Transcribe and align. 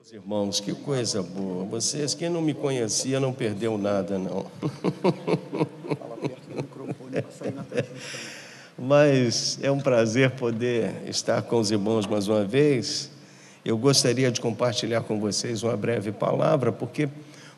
Meus 0.00 0.12
irmãos, 0.14 0.60
que 0.60 0.72
coisa 0.72 1.22
boa. 1.22 1.62
Vocês, 1.66 2.14
quem 2.14 2.30
não 2.30 2.40
me 2.40 2.54
conhecia, 2.54 3.20
não 3.20 3.34
perdeu 3.34 3.76
nada, 3.76 4.18
não. 4.18 4.46
Mas 8.78 9.58
é 9.62 9.70
um 9.70 9.78
prazer 9.78 10.30
poder 10.30 10.90
estar 11.06 11.42
com 11.42 11.60
os 11.60 11.70
irmãos 11.70 12.06
mais 12.06 12.28
uma 12.28 12.46
vez. 12.46 13.10
Eu 13.62 13.76
gostaria 13.76 14.30
de 14.30 14.40
compartilhar 14.40 15.02
com 15.02 15.20
vocês 15.20 15.62
uma 15.62 15.76
breve 15.76 16.12
palavra, 16.12 16.72
porque, 16.72 17.06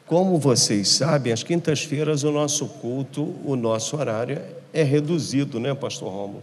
como 0.04 0.36
vocês 0.36 0.88
sabem, 0.88 1.32
às 1.32 1.44
quintas-feiras 1.44 2.24
o 2.24 2.32
nosso 2.32 2.66
culto, 2.66 3.36
o 3.44 3.54
nosso 3.54 3.96
horário 3.96 4.42
é 4.72 4.82
reduzido, 4.82 5.60
né, 5.60 5.72
Pastor 5.74 6.10
Romulo? 6.10 6.42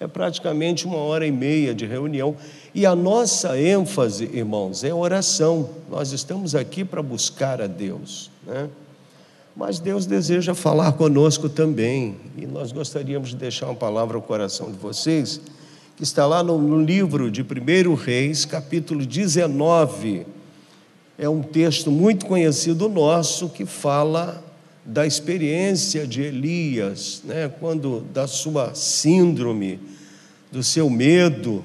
É 0.00 0.06
praticamente 0.06 0.86
uma 0.86 0.96
hora 0.96 1.26
e 1.26 1.30
meia 1.30 1.74
de 1.74 1.84
reunião. 1.84 2.34
E 2.74 2.86
a 2.86 2.96
nossa 2.96 3.60
ênfase, 3.60 4.24
irmãos, 4.32 4.82
é 4.82 4.94
oração. 4.94 5.68
Nós 5.90 6.12
estamos 6.12 6.54
aqui 6.54 6.86
para 6.86 7.02
buscar 7.02 7.60
a 7.60 7.66
Deus, 7.66 8.30
né? 8.46 8.70
Mas 9.54 9.78
Deus 9.78 10.06
deseja 10.06 10.54
falar 10.54 10.92
conosco 10.92 11.50
também. 11.50 12.16
E 12.34 12.46
nós 12.46 12.72
gostaríamos 12.72 13.28
de 13.28 13.36
deixar 13.36 13.66
uma 13.66 13.74
palavra 13.74 14.16
ao 14.16 14.22
coração 14.22 14.72
de 14.72 14.78
vocês, 14.78 15.38
que 15.98 16.02
está 16.02 16.26
lá 16.26 16.42
no, 16.42 16.82
livro 16.82 17.30
de 17.30 17.42
1 17.42 17.94
Reis, 17.94 18.46
capítulo 18.46 19.04
19. 19.04 20.26
É 21.18 21.28
um 21.28 21.42
texto 21.42 21.90
muito 21.90 22.24
conhecido 22.24 22.88
nosso 22.88 23.50
que 23.50 23.66
fala 23.66 24.42
da 24.90 25.06
experiência 25.06 26.04
de 26.04 26.20
Elias, 26.20 27.22
né, 27.24 27.50
quando 27.60 28.00
da 28.12 28.26
sua 28.26 28.74
síndrome, 28.74 29.78
do 30.50 30.64
seu 30.64 30.90
medo, 30.90 31.64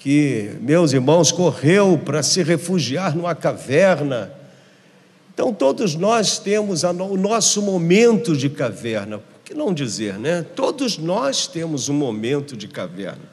que 0.00 0.50
meus 0.60 0.92
irmãos 0.92 1.30
correu 1.30 1.96
para 2.04 2.24
se 2.24 2.42
refugiar 2.42 3.14
numa 3.14 3.36
caverna. 3.36 4.32
Então 5.32 5.54
todos 5.54 5.94
nós 5.94 6.40
temos 6.40 6.82
o 6.82 7.16
nosso 7.16 7.62
momento 7.62 8.36
de 8.36 8.50
caverna, 8.50 9.18
por 9.18 9.40
que 9.44 9.54
não 9.54 9.72
dizer, 9.72 10.18
né? 10.18 10.44
Todos 10.56 10.98
nós 10.98 11.46
temos 11.46 11.88
um 11.88 11.94
momento 11.94 12.56
de 12.56 12.66
caverna. 12.66 13.30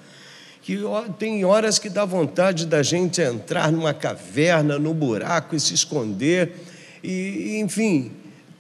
Que 0.61 0.77
tem 1.17 1.44
horas 1.44 1.80
que 1.80 1.89
dá 1.89 2.05
vontade 2.05 2.67
da 2.67 2.83
gente 2.83 3.20
entrar 3.20 3.72
numa 3.72 3.95
caverna, 3.95 4.77
no 4.77 4.94
buraco 4.94 5.55
e 5.55 5.59
se 5.59 5.73
esconder 5.73 6.53
e, 7.02 7.58
enfim, 7.59 8.11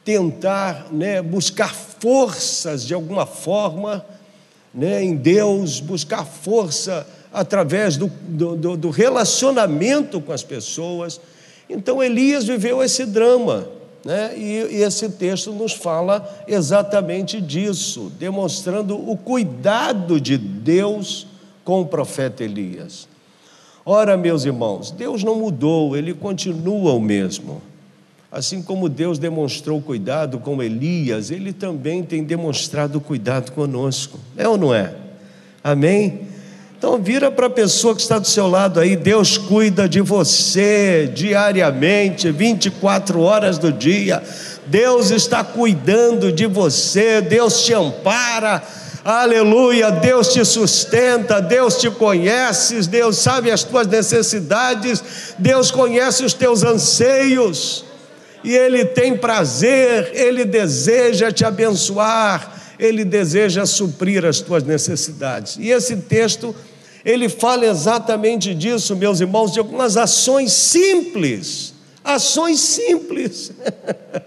tentar 0.07 0.87
né, 0.89 1.21
buscar 1.21 1.75
forças 1.75 2.85
de 2.85 2.93
alguma 2.93 3.25
forma 3.25 4.05
né, 4.73 5.03
em 5.03 5.13
Deus, 5.17 5.81
buscar 5.81 6.23
força 6.23 7.05
através 7.33 7.97
do, 7.97 8.07
do, 8.07 8.77
do 8.77 8.89
relacionamento 8.89 10.21
com 10.21 10.31
as 10.31 10.43
pessoas. 10.43 11.19
Então 11.69 12.01
Elias 12.01 12.45
viveu 12.45 12.81
esse 12.81 13.05
drama. 13.05 13.67
Né? 14.05 14.33
E, 14.37 14.77
e 14.77 14.81
esse 14.81 15.09
texto 15.09 15.51
nos 15.51 15.73
fala 15.73 16.25
exatamente 16.47 17.41
disso, 17.41 18.09
demonstrando 18.17 18.95
o 18.95 19.17
cuidado 19.17 20.21
de 20.21 20.37
Deus 20.37 21.27
com 21.65 21.81
o 21.81 21.85
profeta 21.85 22.45
Elias. 22.45 23.09
Ora, 23.85 24.15
meus 24.15 24.45
irmãos, 24.45 24.89
Deus 24.89 25.21
não 25.21 25.35
mudou, 25.35 25.97
ele 25.97 26.13
continua 26.13 26.93
o 26.93 27.01
mesmo. 27.01 27.61
Assim 28.37 28.61
como 28.61 28.87
Deus 28.87 29.17
demonstrou 29.17 29.81
cuidado 29.81 30.37
com 30.37 30.61
Elias, 30.61 31.31
Ele 31.31 31.51
também 31.51 32.03
tem 32.03 32.23
demonstrado 32.23 33.01
cuidado 33.01 33.51
conosco. 33.51 34.19
É 34.37 34.47
ou 34.47 34.55
não 34.55 34.71
é? 34.75 34.93
Amém? 35.63 36.19
Então 36.77 37.01
vira 37.01 37.31
para 37.31 37.47
a 37.47 37.49
pessoa 37.49 37.95
que 37.95 38.01
está 38.03 38.19
do 38.19 38.27
seu 38.27 38.47
lado 38.47 38.79
aí, 38.79 38.95
Deus 38.95 39.39
cuida 39.39 39.89
de 39.89 40.01
você 40.01 41.11
diariamente, 41.15 42.29
24 42.29 43.19
horas 43.21 43.57
do 43.57 43.73
dia. 43.73 44.21
Deus 44.67 45.09
está 45.09 45.43
cuidando 45.43 46.31
de 46.31 46.45
você, 46.45 47.19
Deus 47.21 47.65
te 47.65 47.73
ampara. 47.73 48.61
Aleluia, 49.03 49.89
Deus 49.89 50.31
te 50.31 50.45
sustenta, 50.45 51.41
Deus 51.41 51.77
te 51.77 51.89
conhece, 51.89 52.87
Deus 52.87 53.17
sabe 53.17 53.49
as 53.49 53.63
tuas 53.63 53.87
necessidades, 53.87 55.33
Deus 55.39 55.71
conhece 55.71 56.23
os 56.23 56.35
teus 56.35 56.63
anseios 56.63 57.86
e 58.47 58.55
Ele 58.55 58.85
tem 58.85 59.17
prazer, 59.17 60.09
Ele 60.13 60.45
deseja 60.45 61.33
te 61.33 61.43
abençoar, 61.43 62.75
Ele 62.79 63.03
deseja 63.03 63.65
suprir 63.65 64.23
as 64.23 64.39
tuas 64.39 64.63
necessidades. 64.63 65.57
E 65.59 65.69
esse 65.69 65.97
texto, 65.97 66.55
ele 67.03 67.27
fala 67.27 67.65
exatamente 67.65 68.55
disso, 68.55 68.95
meus 68.95 69.19
irmãos, 69.19 69.51
de 69.51 69.59
algumas 69.59 69.97
ações 69.97 70.53
simples, 70.53 71.73
ações 72.01 72.61
simples. 72.61 73.51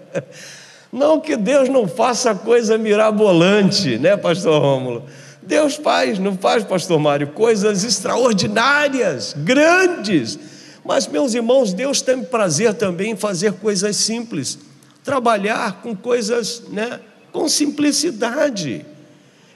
Não 0.93 1.19
que 1.19 1.35
Deus 1.35 1.69
não 1.69 1.87
faça 1.87 2.35
coisa 2.35 2.77
mirabolante, 2.77 3.97
né, 3.97 4.17
Pastor 4.17 4.61
Rômulo? 4.61 5.05
Deus 5.41 5.75
faz, 5.75 6.19
não 6.19 6.37
faz, 6.37 6.65
Pastor 6.65 6.99
Mário, 6.99 7.27
coisas 7.27 7.85
extraordinárias, 7.85 9.33
grandes 9.37 10.37
mas, 10.83 11.07
meus 11.07 11.33
irmãos, 11.33 11.73
Deus 11.73 12.01
tem 12.01 12.23
prazer 12.23 12.73
também 12.73 13.11
em 13.11 13.15
fazer 13.15 13.53
coisas 13.53 13.95
simples, 13.95 14.57
trabalhar 15.03 15.81
com 15.81 15.95
coisas 15.95 16.63
né, 16.69 16.99
com 17.31 17.47
simplicidade. 17.47 18.85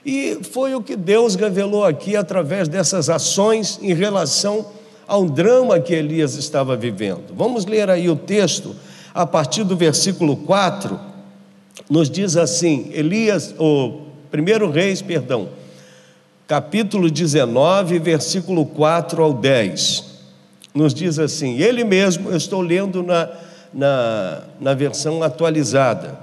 E 0.06 0.40
foi 0.52 0.76
o 0.76 0.82
que 0.82 0.96
Deus 0.96 1.34
revelou 1.36 1.84
aqui 1.84 2.16
através 2.16 2.68
dessas 2.68 3.10
ações 3.10 3.80
em 3.82 3.94
relação 3.94 4.68
ao 5.08 5.26
drama 5.26 5.80
que 5.80 5.94
Elias 5.94 6.36
estava 6.36 6.76
vivendo. 6.76 7.34
Vamos 7.36 7.66
ler 7.66 7.90
aí 7.90 8.08
o 8.08 8.16
texto, 8.16 8.76
a 9.14 9.26
partir 9.26 9.64
do 9.64 9.76
versículo 9.76 10.38
4, 10.38 11.00
nos 11.90 12.08
diz 12.08 12.38
assim: 12.38 12.92
Elias, 12.94 13.56
o 13.58 14.02
primeiro 14.30 14.70
Reis, 14.70 15.02
perdão, 15.02 15.50
capítulo 16.48 17.10
19, 17.10 17.98
versículo 17.98 18.64
4 18.64 19.24
ao 19.24 19.34
10 19.34 20.15
nos 20.76 20.94
diz 20.94 21.18
assim: 21.18 21.58
Ele 21.58 21.86
mesmo, 21.86 22.30
eu 22.30 22.38
estou 22.38 22.62
lendo 22.62 23.02
na, 23.02 23.30
na, 23.74 24.42
na 24.60 24.74
versão 24.74 25.24
atualizada. 25.24 26.20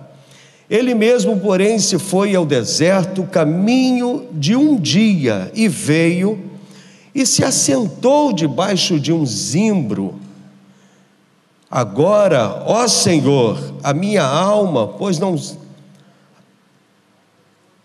Ele 0.69 0.95
mesmo, 0.95 1.41
porém, 1.41 1.79
se 1.79 1.99
foi 1.99 2.35
ao 2.35 2.47
deserto, 2.47 3.25
caminho 3.25 4.29
de 4.33 4.55
um 4.55 4.77
dia, 4.77 5.51
e 5.55 5.69
veio 5.69 6.51
e 7.15 7.27
se 7.27 7.45
assentou 7.45 8.33
debaixo 8.33 8.99
de 9.01 9.13
um 9.13 9.25
zimbro. 9.27 10.15
Agora, 11.71 12.63
ó 12.67 12.87
Senhor, 12.87 13.75
a 13.83 13.93
minha 13.93 14.25
alma, 14.25 14.89
pois 14.89 15.19
não. 15.19 15.37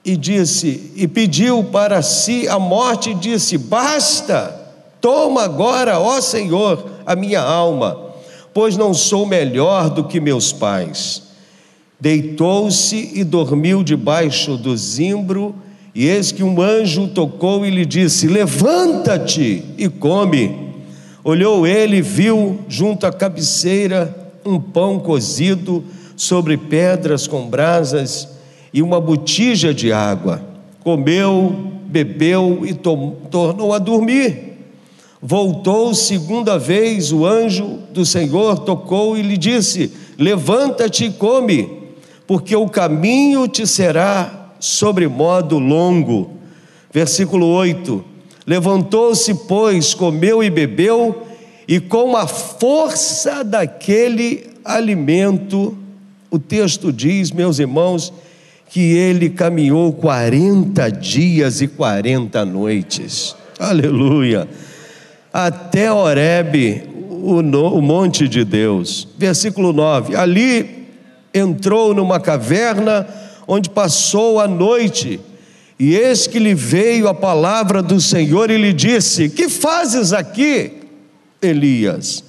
E 0.03 0.15
disse, 0.15 0.93
e 0.95 1.07
pediu 1.07 1.65
para 1.65 2.01
si 2.01 2.47
a 2.47 2.57
morte, 2.57 3.09
e 3.09 3.15
disse: 3.15 3.57
Basta 3.57 4.66
Toma 4.99 5.43
agora, 5.43 5.99
ó 5.99 6.19
Senhor, 6.19 6.85
a 7.05 7.15
minha 7.15 7.41
alma, 7.41 7.97
pois 8.53 8.75
não 8.75 8.93
sou 8.93 9.25
melhor 9.25 9.89
do 9.89 10.03
que 10.03 10.19
meus 10.19 10.51
pais. 10.51 11.23
Deitou-se 11.99 13.11
e 13.13 13.23
dormiu 13.23 13.83
debaixo 13.83 14.55
do 14.57 14.75
zimbro, 14.75 15.55
e 15.93 16.05
eis 16.07 16.31
que 16.31 16.43
um 16.43 16.61
anjo 16.61 17.07
tocou 17.07 17.65
e 17.65 17.71
lhe 17.71 17.85
disse: 17.85 18.27
Levanta-te 18.27 19.63
e 19.77 19.89
come. 19.89 20.67
Olhou 21.23 21.65
ele 21.65 21.97
e 21.97 22.01
viu 22.01 22.59
junto 22.69 23.05
à 23.05 23.11
cabeceira 23.11 24.15
um 24.45 24.59
pão 24.59 24.99
cozido 24.99 25.83
sobre 26.15 26.55
pedras 26.55 27.27
com 27.27 27.47
brasas 27.47 28.29
e 28.73 28.81
uma 28.81 29.01
botija 29.01 29.73
de 29.73 29.91
água. 29.91 30.41
Comeu, 30.83 31.53
bebeu 31.87 32.61
e 32.65 32.73
tornou 32.73 33.73
a 33.73 33.79
dormir. 33.79 34.46
Voltou 35.21 35.95
segunda 35.95 36.59
vez 36.59 37.11
o 37.11 37.25
anjo 37.25 37.79
do 37.91 38.05
Senhor, 38.05 38.59
tocou 38.59 39.17
e 39.17 39.21
lhe 39.23 39.35
disse: 39.37 39.91
Levanta-te 40.17 41.05
e 41.05 41.11
come, 41.11 41.69
porque 42.27 42.55
o 42.55 42.69
caminho 42.69 43.47
te 43.47 43.65
será 43.65 44.51
sobremodo 44.59 45.57
longo. 45.57 46.29
Versículo 46.93 47.47
8: 47.47 48.05
Levantou-se, 48.45 49.33
pois, 49.33 49.95
comeu 49.95 50.43
e 50.43 50.51
bebeu, 50.51 51.23
e 51.67 51.79
com 51.79 52.15
a 52.15 52.27
força 52.27 53.43
daquele 53.43 54.51
alimento, 54.63 55.75
o 56.29 56.37
texto 56.37 56.93
diz, 56.93 57.31
meus 57.31 57.57
irmãos, 57.57 58.13
que 58.69 58.81
ele 58.95 59.31
caminhou 59.31 59.91
40 59.93 60.91
dias 60.91 61.59
e 61.59 61.67
40 61.67 62.45
noites. 62.45 63.35
Aleluia 63.57 64.47
até 65.37 65.93
Horebe, 65.93 66.81
o, 67.11 67.35
o 67.35 67.79
monte 67.79 68.27
de 68.27 68.43
Deus. 68.43 69.07
Versículo 69.19 69.71
9: 69.71 70.15
Ali 70.15 70.87
entrou 71.31 71.93
numa 71.93 72.19
caverna 72.19 73.07
onde 73.47 73.69
passou 73.69 74.39
a 74.39 74.47
noite. 74.47 75.19
E 75.79 75.93
eis 75.93 76.25
que 76.25 76.39
lhe 76.39 76.55
veio 76.55 77.07
a 77.07 77.13
palavra 77.13 77.83
do 77.83 78.01
Senhor 78.01 78.49
e 78.49 78.57
lhe 78.57 78.73
disse: 78.73 79.29
Que 79.29 79.47
fazes 79.47 80.11
aqui, 80.11 80.71
Elias? 81.39 82.23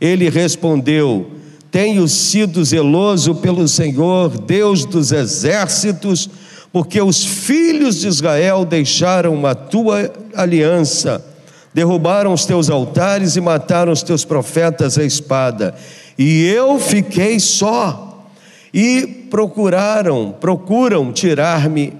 Ele 0.00 0.30
respondeu: 0.30 1.28
Tenho 1.68 2.06
sido 2.06 2.64
zeloso 2.64 3.34
pelo 3.34 3.66
Senhor, 3.66 4.28
Deus 4.42 4.84
dos 4.84 5.10
exércitos, 5.10 6.30
porque 6.72 7.02
os 7.02 7.24
filhos 7.24 8.02
de 8.02 8.06
Israel 8.06 8.64
deixaram 8.64 9.44
a 9.44 9.52
tua 9.52 10.12
aliança, 10.32 11.34
derrubaram 11.76 12.32
os 12.32 12.46
teus 12.46 12.70
altares 12.70 13.36
e 13.36 13.40
mataram 13.42 13.92
os 13.92 14.02
teus 14.02 14.24
profetas 14.24 14.96
à 14.96 15.04
espada. 15.04 15.74
E 16.16 16.46
eu 16.46 16.80
fiquei 16.80 17.38
só, 17.38 18.26
e 18.72 19.06
procuraram, 19.28 20.34
procuram 20.40 21.12
tirar-me 21.12 21.92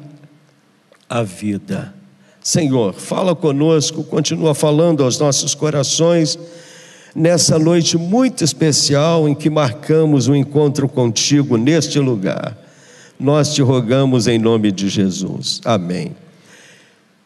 a 1.06 1.22
vida. 1.22 1.92
Senhor, 2.40 2.94
fala 2.94 3.36
conosco, 3.36 4.02
continua 4.02 4.54
falando 4.54 5.04
aos 5.04 5.18
nossos 5.18 5.54
corações 5.54 6.38
nessa 7.14 7.58
noite 7.58 7.98
muito 7.98 8.42
especial 8.42 9.28
em 9.28 9.34
que 9.34 9.50
marcamos 9.50 10.26
o 10.26 10.32
um 10.32 10.36
encontro 10.36 10.88
contigo 10.88 11.58
neste 11.58 11.98
lugar. 11.98 12.56
Nós 13.20 13.52
te 13.52 13.60
rogamos 13.60 14.26
em 14.26 14.38
nome 14.38 14.72
de 14.72 14.88
Jesus. 14.88 15.60
Amém. 15.66 16.12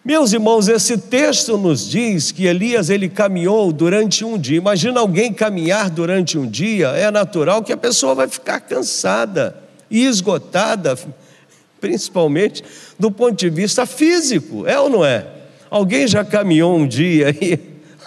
Meus 0.02 0.32
irmãos, 0.32 0.67
esse 0.67 0.97
texto 0.97 1.58
nos 1.58 1.87
diz 1.88 2.32
que 2.32 2.47
Elias 2.47 2.88
ele 2.88 3.06
caminhou 3.06 3.70
durante 3.70 4.25
um 4.25 4.38
dia. 4.38 4.56
Imagina 4.56 4.99
alguém 4.99 5.31
caminhar 5.31 5.91
durante 5.91 6.38
um 6.38 6.47
dia, 6.47 6.88
é 6.88 7.11
natural 7.11 7.62
que 7.62 7.70
a 7.70 7.76
pessoa 7.76 8.14
vai 8.14 8.26
ficar 8.26 8.61
cansada 8.61 9.55
e 9.91 10.06
esgotada, 10.06 10.99
principalmente 11.82 12.64
do 12.99 13.11
ponto 13.11 13.37
de 13.37 13.50
vista 13.50 13.85
físico, 13.85 14.67
é 14.67 14.81
ou 14.81 14.88
não 14.88 15.05
é? 15.05 15.26
Alguém 15.69 16.08
já 16.08 16.25
caminhou 16.25 16.75
um 16.79 16.88
dia 16.88 17.37
e 17.38 17.58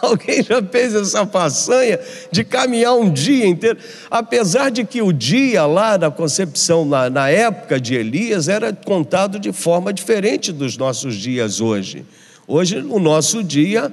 Alguém 0.13 0.43
já 0.43 0.61
fez 0.61 0.93
essa 0.93 1.25
façanha 1.25 1.97
de 2.29 2.43
caminhar 2.43 2.93
um 2.93 3.09
dia 3.09 3.47
inteiro? 3.47 3.79
Apesar 4.11 4.69
de 4.69 4.83
que 4.83 5.01
o 5.01 5.13
dia 5.13 5.65
lá 5.65 5.97
na 5.97 6.11
concepção, 6.11 6.83
na, 6.83 7.09
na 7.09 7.29
época 7.29 7.79
de 7.79 7.95
Elias, 7.95 8.49
era 8.49 8.73
contado 8.73 9.39
de 9.39 9.53
forma 9.53 9.93
diferente 9.93 10.51
dos 10.51 10.75
nossos 10.75 11.15
dias 11.15 11.61
hoje. 11.61 12.05
Hoje, 12.45 12.79
o 12.79 12.99
nosso 12.99 13.41
dia, 13.41 13.89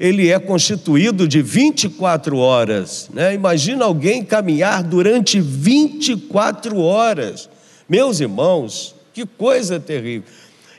ele 0.00 0.28
é 0.28 0.40
constituído 0.40 1.28
de 1.28 1.40
24 1.40 2.36
horas. 2.36 3.08
Né? 3.14 3.34
Imagina 3.34 3.84
alguém 3.84 4.24
caminhar 4.24 4.82
durante 4.82 5.40
24 5.40 6.76
horas. 6.80 7.48
Meus 7.88 8.18
irmãos, 8.18 8.96
que 9.12 9.24
coisa 9.24 9.78
terrível. 9.78 10.24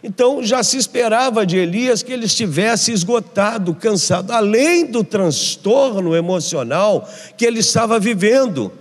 Então 0.05 0.43
já 0.43 0.61
se 0.61 0.77
esperava 0.77 1.47
de 1.47 1.57
Elias 1.57 2.03
que 2.03 2.13
ele 2.13 2.27
estivesse 2.27 2.91
esgotado, 2.91 3.73
cansado, 3.73 4.31
além 4.31 4.85
do 4.85 5.03
transtorno 5.03 6.15
emocional 6.15 7.09
que 7.35 7.43
ele 7.43 7.59
estava 7.59 7.99
vivendo, 7.99 8.71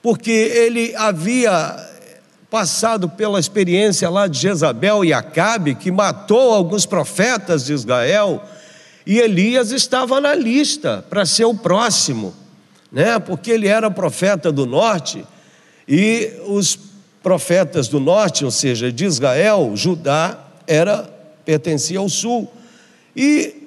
porque 0.00 0.30
ele 0.30 0.94
havia 0.94 1.76
passado 2.48 3.08
pela 3.08 3.40
experiência 3.40 4.08
lá 4.08 4.28
de 4.28 4.38
Jezabel 4.38 5.04
e 5.04 5.12
Acabe, 5.12 5.74
que 5.74 5.90
matou 5.90 6.54
alguns 6.54 6.86
profetas 6.86 7.64
de 7.64 7.72
Israel, 7.72 8.40
e 9.04 9.18
Elias 9.18 9.72
estava 9.72 10.20
na 10.20 10.32
lista 10.32 11.04
para 11.10 11.26
ser 11.26 11.44
o 11.44 11.54
próximo, 11.56 12.32
né? 12.92 13.18
porque 13.18 13.50
ele 13.50 13.66
era 13.66 13.90
profeta 13.90 14.52
do 14.52 14.64
norte, 14.64 15.26
e 15.88 16.34
os 16.46 16.78
profetas 17.20 17.88
do 17.88 17.98
norte, 17.98 18.44
ou 18.44 18.50
seja, 18.52 18.92
de 18.92 19.04
Israel, 19.06 19.72
Judá, 19.74 20.41
era 20.66 21.08
pertencia 21.44 21.98
ao 21.98 22.08
sul. 22.08 22.50
E 23.14 23.62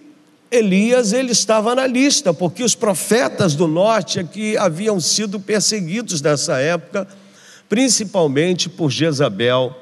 Elias 0.51 1.13
ele 1.13 1.31
estava 1.31 1.75
na 1.75 1.86
lista, 1.88 2.33
porque 2.33 2.63
os 2.63 2.75
profetas 2.75 3.56
do 3.56 3.68
norte 3.68 4.19
aqui 4.19 4.57
haviam 4.57 5.00
sido 5.00 5.39
perseguidos 5.39 6.21
nessa 6.21 6.59
época, 6.59 7.07
principalmente 7.68 8.69
por 8.69 8.89
Jezabel, 8.89 9.75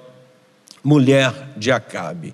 mulher 0.83 1.33
de 1.57 1.71
Acabe. 1.71 2.33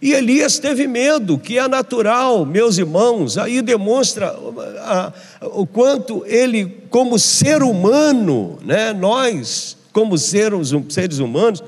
E 0.00 0.12
Elias 0.12 0.58
teve 0.58 0.86
medo, 0.86 1.38
que 1.38 1.58
é 1.58 1.66
natural, 1.66 2.44
meus 2.44 2.76
irmãos, 2.76 3.38
aí 3.38 3.62
demonstra 3.62 4.28
a, 4.80 5.12
a, 5.40 5.46
o 5.48 5.66
quanto 5.66 6.22
ele, 6.26 6.82
como 6.90 7.18
ser 7.18 7.62
humano, 7.62 8.58
né, 8.62 8.92
nós, 8.92 9.76
como 9.92 10.18
seres 10.18 11.18
humanos, 11.18 11.62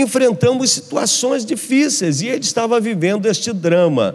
enfrentamos 0.00 0.70
situações 0.70 1.44
difíceis 1.44 2.20
e 2.20 2.26
ele 2.26 2.42
estava 2.42 2.78
vivendo 2.78 3.26
este 3.26 3.52
drama. 3.52 4.14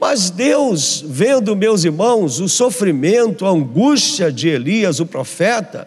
Mas 0.00 0.30
Deus, 0.30 1.04
vendo, 1.06 1.54
meus 1.54 1.84
irmãos, 1.84 2.40
o 2.40 2.48
sofrimento, 2.48 3.46
a 3.46 3.50
angústia 3.50 4.32
de 4.32 4.48
Elias, 4.48 4.98
o 4.98 5.06
profeta, 5.06 5.86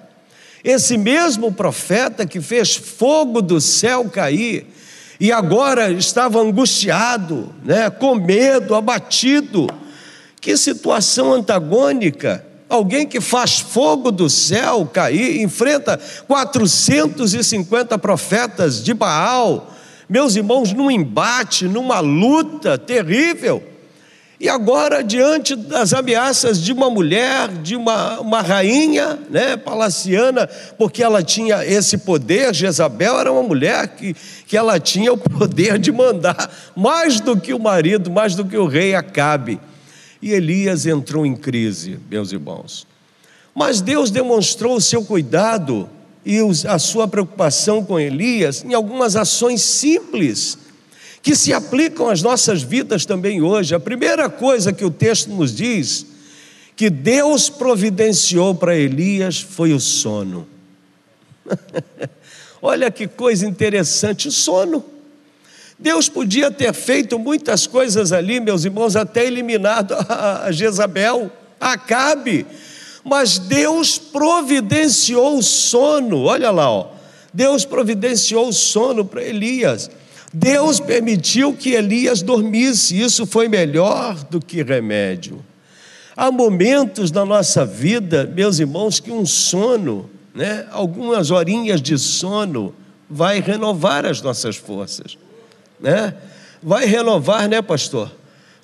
esse 0.64 0.98
mesmo 0.98 1.52
profeta 1.52 2.26
que 2.26 2.40
fez 2.40 2.76
fogo 2.76 3.42
do 3.42 3.60
céu 3.60 4.06
cair 4.10 4.68
e 5.20 5.32
agora 5.34 5.92
estava 5.92 6.40
angustiado, 6.40 7.54
né, 7.64 7.90
com 7.90 8.16
medo, 8.16 8.74
abatido. 8.74 9.68
Que 10.40 10.56
situação 10.56 11.34
antagônica 11.34 12.45
alguém 12.70 13.08
que 13.08 13.22
faz 13.22 13.60
fogo 13.60 14.12
do 14.12 14.30
céu 14.30 14.90
cair, 14.92 15.42
enfrenta 15.42 16.00
450 16.28 17.98
profetas 17.98 18.84
de 18.84 18.94
Baal, 18.94 19.72
meus 20.08 20.36
irmãos, 20.36 20.72
num 20.72 20.92
embate, 20.92 21.66
numa 21.68 22.00
luta 22.00 22.78
terrível. 22.78 23.64
E 24.38 24.50
agora, 24.50 25.02
diante 25.02 25.56
das 25.56 25.94
ameaças 25.94 26.62
de 26.62 26.74
uma 26.74 26.90
mulher, 26.90 27.48
de 27.48 27.76
uma, 27.76 28.20
uma 28.20 28.42
rainha 28.42 29.18
né, 29.30 29.56
palaciana, 29.56 30.48
porque 30.78 31.02
ela 31.02 31.24
tinha 31.24 31.66
esse 31.66 31.98
poder, 31.98 32.54
Jezabel 32.54 33.18
era 33.18 33.32
uma 33.32 33.42
mulher 33.42 33.88
que, 33.88 34.14
que 34.46 34.58
ela 34.58 34.78
tinha 34.78 35.14
o 35.14 35.18
poder 35.18 35.80
de 35.80 35.92
mandar 35.92 36.52
mais 36.76 37.22
do 37.22 37.40
que 37.40 37.54
o 37.54 37.60
marido, 37.60 38.12
mais 38.12 38.36
do 38.36 38.44
que 38.44 38.58
o 38.58 38.68
rei 38.68 38.94
Acabe. 38.94 39.60
E 40.22 40.32
Elias 40.32 40.86
entrou 40.86 41.26
em 41.26 41.36
crise, 41.36 42.00
meus 42.10 42.32
irmãos. 42.32 42.88
Mas 43.54 43.82
Deus 43.82 44.12
demonstrou 44.12 44.76
o 44.76 44.82
seu 44.82 45.04
cuidado 45.04 45.90
e 46.26 46.40
a 46.68 46.80
sua 46.80 47.08
preocupação 47.08 47.84
com 47.86 48.00
Elias 48.00 48.64
em 48.64 48.74
algumas 48.74 49.16
ações 49.16 49.62
simples 49.62 50.58
que 51.22 51.36
se 51.36 51.54
aplicam 51.54 52.10
às 52.10 52.22
nossas 52.22 52.62
vidas 52.62 53.06
também 53.06 53.42
hoje. 53.42 53.74
A 53.74 53.80
primeira 53.80 54.30
coisa 54.30 54.74
que 54.74 54.86
o 54.86 54.92
texto 54.92 55.30
nos 55.30 55.56
diz 55.56 56.06
que 56.76 56.90
Deus 56.90 57.50
providenciou 57.50 58.54
para 58.54 58.76
Elias 58.76 59.40
foi 59.40 59.74
o 59.74 59.80
sono. 59.80 60.48
Olha 62.62 62.92
que 62.92 63.08
coisa 63.08 63.48
interessante, 63.48 64.28
o 64.28 64.32
sono. 64.32 64.84
Deus 65.78 66.08
podia 66.08 66.50
ter 66.50 66.74
feito 66.74 67.20
muitas 67.20 67.68
coisas 67.68 68.14
ali, 68.14 68.40
meus 68.40 68.64
irmãos, 68.64 68.96
até 68.96 69.26
eliminado 69.26 69.94
a 70.08 70.50
Jezabel, 70.52 71.30
Acabe, 71.60 72.46
mas 73.04 73.38
Deus 73.38 73.98
providenciou 73.98 75.38
o 75.38 75.44
sono, 75.44 76.24
olha 76.24 76.50
lá, 76.50 76.70
ó. 76.70 76.92
Deus 77.34 77.66
providenciou 77.66 78.48
o 78.48 78.54
sono 78.54 79.04
para 79.04 79.22
Elias. 79.22 79.92
Deus 80.34 80.80
permitiu 80.80 81.54
que 81.54 81.72
Elias 81.72 82.22
dormisse, 82.22 83.00
isso 83.00 83.26
foi 83.26 83.48
melhor 83.48 84.16
do 84.24 84.40
que 84.40 84.64
remédio. 84.64 85.44
Há 86.16 86.32
momentos 86.32 87.12
na 87.12 87.26
nossa 87.26 87.66
vida, 87.66 88.32
meus 88.34 88.60
irmãos, 88.60 89.02
que 89.02 89.12
um 89.12 89.26
sono, 89.26 90.10
né, 90.34 90.66
algumas 90.72 91.32
horinhas 91.32 91.82
de 91.82 91.98
sono, 91.98 92.74
vai 93.10 93.42
renovar 93.42 94.06
as 94.06 94.22
nossas 94.22 94.56
forças 94.56 95.18
né? 95.80 96.14
Vai 96.62 96.86
renovar, 96.86 97.48
né, 97.48 97.62
pastor? 97.62 98.12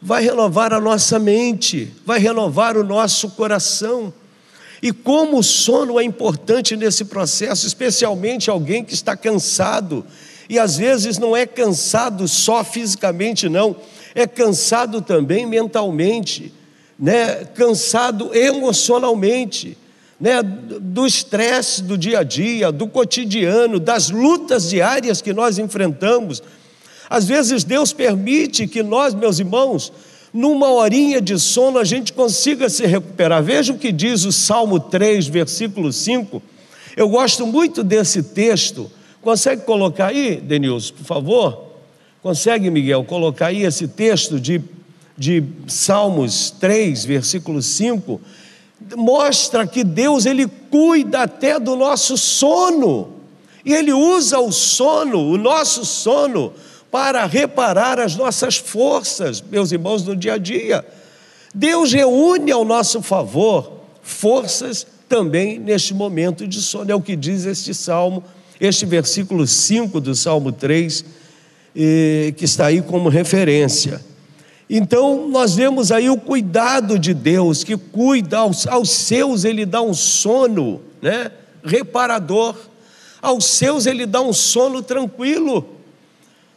Vai 0.02 0.24
renovar 0.24 0.74
a 0.74 0.80
nossa 0.80 1.20
mente, 1.20 1.94
vai 2.06 2.20
renovar 2.20 2.76
o 2.76 2.84
nosso 2.84 3.30
coração. 3.32 4.12
E 4.82 4.92
como 4.92 5.38
o 5.38 5.44
sono 5.44 6.00
é 6.00 6.04
importante 6.04 6.76
nesse 6.76 7.06
processo, 7.06 7.68
especialmente 7.68 8.50
alguém 8.50 8.84
que 8.84 8.96
está 8.96 9.16
cansado, 9.16 10.04
e 10.50 10.58
às 10.58 10.78
vezes 10.78 11.20
não 11.20 11.38
é 11.38 11.46
cansado 11.46 12.28
só 12.28 12.64
fisicamente, 12.64 13.48
não, 13.48 13.76
é 14.16 14.26
cansado 14.26 15.02
também 15.02 15.46
mentalmente, 15.46 16.52
né? 16.98 17.46
cansado 17.56 18.36
emocionalmente, 18.36 19.78
né? 20.20 20.42
do 20.44 21.06
estresse 21.06 21.84
do 21.84 21.98
dia 21.98 22.20
a 22.20 22.24
dia, 22.24 22.72
do 22.72 22.88
cotidiano, 22.88 23.80
das 23.80 24.10
lutas 24.10 24.70
diárias 24.70 25.22
que 25.22 25.32
nós 25.32 25.58
enfrentamos. 25.58 26.42
Às 27.12 27.26
vezes 27.26 27.66
Deus 27.66 27.92
permite 27.92 28.66
que 28.66 28.82
nós, 28.82 29.14
meus 29.14 29.38
irmãos, 29.38 29.92
numa 30.34 30.72
horinha 30.72 31.20
de 31.20 31.38
sono 31.38 31.78
a 31.78 31.84
gente 31.84 32.14
consiga 32.14 32.70
se 32.70 32.86
recuperar. 32.86 33.44
Veja 33.44 33.74
o 33.74 33.78
que 33.78 33.92
diz 33.92 34.24
o 34.24 34.32
Salmo 34.32 34.80
3, 34.80 35.28
versículo 35.28 35.92
5. 35.92 36.42
Eu 36.96 37.10
gosto 37.10 37.46
muito 37.46 37.84
desse 37.84 38.24
texto. 38.24 38.90
Consegue 39.22 39.64
colocar 39.64 40.08
aí, 40.08 40.38
Denilson, 40.38 40.94
por 40.94 41.06
favor? 41.06 41.66
Consegue, 42.24 42.70
Miguel, 42.70 43.04
colocar 43.04 43.48
aí 43.48 43.64
esse 43.64 43.90
texto 43.90 44.40
de, 44.40 44.62
de 45.18 45.44
Salmos 45.68 46.50
3, 46.52 47.04
versículo 47.04 47.62
5? 47.62 48.22
mostra 48.96 49.68
que 49.68 49.84
Deus 49.84 50.26
ele 50.26 50.48
cuida 50.48 51.24
até 51.24 51.60
do 51.60 51.76
nosso 51.76 52.18
sono. 52.18 53.10
E 53.64 53.74
ele 53.74 53.94
usa 53.94 54.40
o 54.40 54.52
sono, 54.52 55.20
o 55.20 55.38
nosso 55.38 55.86
sono, 55.86 56.54
para 56.92 57.26
reparar 57.26 58.00
as 58.00 58.16
nossas 58.18 58.58
forças, 58.58 59.42
meus 59.42 59.72
irmãos, 59.72 60.04
no 60.04 60.16
dia 60.16 60.34
a 60.34 60.38
dia. 60.38 60.86
Deus 61.56 61.94
reúne 61.94 62.52
ao 62.52 62.66
nosso 62.66 63.02
favor 63.02 63.80
forças 64.04 64.86
também 65.08 65.58
neste 65.58 65.94
momento 65.94 66.46
de 66.46 66.62
sono. 66.62 66.92
É 66.92 66.96
o 66.96 67.02
que 67.02 67.16
diz 67.16 67.46
este 67.46 67.74
salmo, 67.74 68.24
este 68.60 68.86
versículo 68.86 69.48
5 69.48 70.02
do 70.02 70.14
Salmo 70.14 70.52
3, 70.52 71.06
que 72.36 72.44
está 72.44 72.68
aí 72.68 72.82
como 72.82 73.08
referência. 73.08 74.02
Então, 74.70 75.28
nós 75.28 75.56
vemos 75.56 75.92
aí 75.92 76.10
o 76.10 76.18
cuidado 76.18 76.98
de 76.98 77.14
Deus, 77.14 77.64
que 77.64 77.76
cuida 77.76 78.38
aos, 78.38 78.66
aos 78.68 78.90
seus, 78.90 79.44
ele 79.44 79.66
dá 79.66 79.82
um 79.82 79.94
sono 79.94 80.82
né, 81.02 81.32
reparador, 81.64 82.56
aos 83.22 83.46
seus, 83.46 83.86
ele 83.86 84.06
dá 84.06 84.22
um 84.22 84.32
sono 84.32 84.82
tranquilo. 84.82 85.81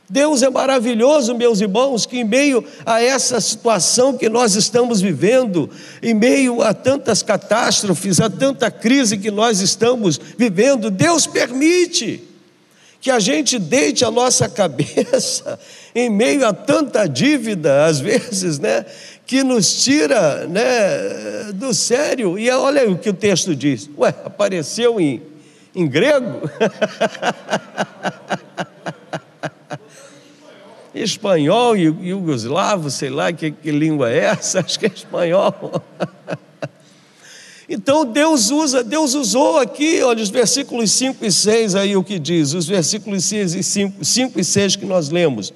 Deus 0.09 0.43
é 0.43 0.51
maravilhoso, 0.51 1.35
meus 1.35 1.61
irmãos, 1.61 2.05
que 2.05 2.19
em 2.19 2.25
meio 2.25 2.63
a 2.85 3.03
essa 3.03 3.41
situação 3.41 4.17
que 4.17 4.29
nós 4.29 4.55
estamos 4.55 5.01
vivendo, 5.01 5.71
em 6.03 6.13
meio 6.13 6.61
a 6.61 6.75
tantas 6.75 7.23
catástrofes, 7.23 8.21
a 8.21 8.29
tanta 8.29 8.71
crise 8.71 9.17
que 9.17 9.31
nós 9.31 9.61
estamos 9.61 10.21
vivendo, 10.37 10.91
Deus 10.91 11.27
permite 11.27 12.23
que 13.01 13.11
a 13.11 13.19
gente 13.19 13.59
deite 13.59 14.05
a 14.05 14.11
nossa 14.11 14.49
cabeça 14.49 15.59
em 15.95 16.11
meio 16.11 16.47
a 16.47 16.53
tanta 16.53 17.07
dívida, 17.07 17.87
às 17.87 17.99
vezes, 17.99 18.59
né, 18.59 18.85
que 19.27 19.43
nos 19.43 19.85
tira, 19.85 20.47
né, 20.47 21.53
do 21.55 21.73
sério. 21.73 22.39
E 22.39 22.51
olha 22.51 22.91
o 22.91 22.99
que 22.99 23.09
o 23.09 23.15
texto 23.15 23.57
diz. 23.57 23.89
Ué, 23.97 24.15
apareceu 24.25 25.01
em, 25.01 25.23
em 25.75 25.87
grego? 25.87 26.43
espanhol, 30.95 31.77
iugoslavo, 31.77 32.91
sei 32.91 33.11
lá 33.11 33.33
que, 33.33 33.51
que 33.51 33.71
língua 33.71 34.11
é 34.11 34.27
essa, 34.27 34.61
acho 34.65 34.79
que 34.79 34.87
é 34.87 34.91
espanhol. 34.95 35.83
Então 37.69 38.05
Deus 38.05 38.51
usa, 38.51 38.85
Deus 38.85 39.15
usou 39.15 39.59
aqui, 39.59 40.03
olha, 40.03 40.23
os 40.23 40.29
versículos 40.29 40.93
5 40.93 41.25
e 41.25 41.33
6 41.33 41.75
aí 41.75 41.97
o 41.97 42.05
que 42.05 42.19
diz, 42.19 42.53
os 42.53 42.67
versículos 42.67 43.25
6 43.25 43.55
e 43.55 43.63
5, 43.63 44.05
5 44.05 44.41
e 44.41 44.45
6 44.45 44.77
que 44.77 44.87
nós 44.87 45.09
lemos. 45.09 45.53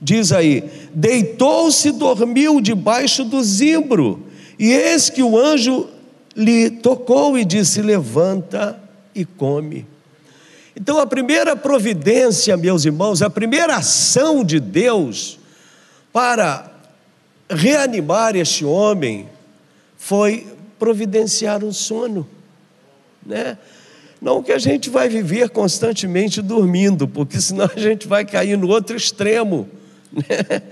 Diz 0.00 0.32
aí: 0.32 0.64
Deitou-se, 0.92 1.92
dormiu 1.92 2.60
debaixo 2.60 3.24
do 3.24 3.42
zimbro, 3.42 4.26
e 4.58 4.72
eis 4.72 5.08
que 5.08 5.22
o 5.22 5.38
anjo 5.38 5.88
lhe 6.34 6.70
tocou 6.70 7.38
e 7.38 7.44
disse: 7.44 7.80
Levanta 7.80 8.78
e 9.14 9.24
come. 9.24 9.86
Então, 10.76 10.98
a 10.98 11.06
primeira 11.06 11.54
providência, 11.54 12.56
meus 12.56 12.84
irmãos, 12.84 13.22
a 13.22 13.30
primeira 13.30 13.76
ação 13.76 14.44
de 14.44 14.58
Deus 14.58 15.38
para 16.12 16.70
reanimar 17.48 18.34
este 18.34 18.64
homem 18.64 19.28
foi 19.96 20.46
providenciar 20.78 21.62
um 21.62 21.72
sono, 21.72 22.26
né? 23.24 23.56
Não 24.20 24.42
que 24.42 24.52
a 24.52 24.58
gente 24.58 24.88
vai 24.88 25.08
viver 25.08 25.50
constantemente 25.50 26.40
dormindo, 26.40 27.06
porque 27.06 27.40
senão 27.40 27.70
a 27.74 27.78
gente 27.78 28.08
vai 28.08 28.24
cair 28.24 28.56
no 28.56 28.68
outro 28.68 28.96
extremo, 28.96 29.68
né? 30.10 30.62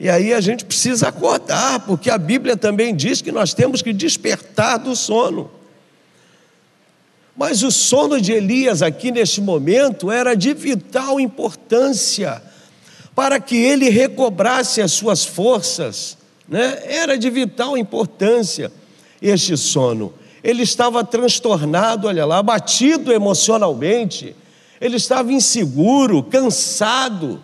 E 0.00 0.08
aí 0.10 0.34
a 0.34 0.40
gente 0.40 0.64
precisa 0.64 1.08
acordar, 1.08 1.80
porque 1.86 2.10
a 2.10 2.18
Bíblia 2.18 2.56
também 2.56 2.94
diz 2.94 3.22
que 3.22 3.30
nós 3.30 3.54
temos 3.54 3.80
que 3.80 3.92
despertar 3.92 4.78
do 4.78 4.96
sono. 4.96 5.50
Mas 7.36 7.62
o 7.62 7.70
sono 7.70 8.20
de 8.20 8.32
Elias 8.32 8.80
aqui 8.80 9.10
neste 9.10 9.40
momento 9.40 10.10
era 10.10 10.34
de 10.34 10.54
vital 10.54 11.18
importância 11.18 12.40
para 13.14 13.40
que 13.40 13.56
ele 13.56 13.88
recobrasse 13.88 14.80
as 14.80 14.92
suas 14.92 15.24
forças, 15.24 16.16
né? 16.48 16.82
Era 16.84 17.16
de 17.16 17.30
vital 17.30 17.76
importância 17.76 18.70
este 19.20 19.56
sono. 19.56 20.12
Ele 20.42 20.62
estava 20.62 21.02
transtornado, 21.02 22.06
olha 22.06 22.24
lá, 22.24 22.38
abatido 22.38 23.12
emocionalmente. 23.12 24.36
Ele 24.80 24.96
estava 24.96 25.32
inseguro, 25.32 26.22
cansado. 26.22 27.40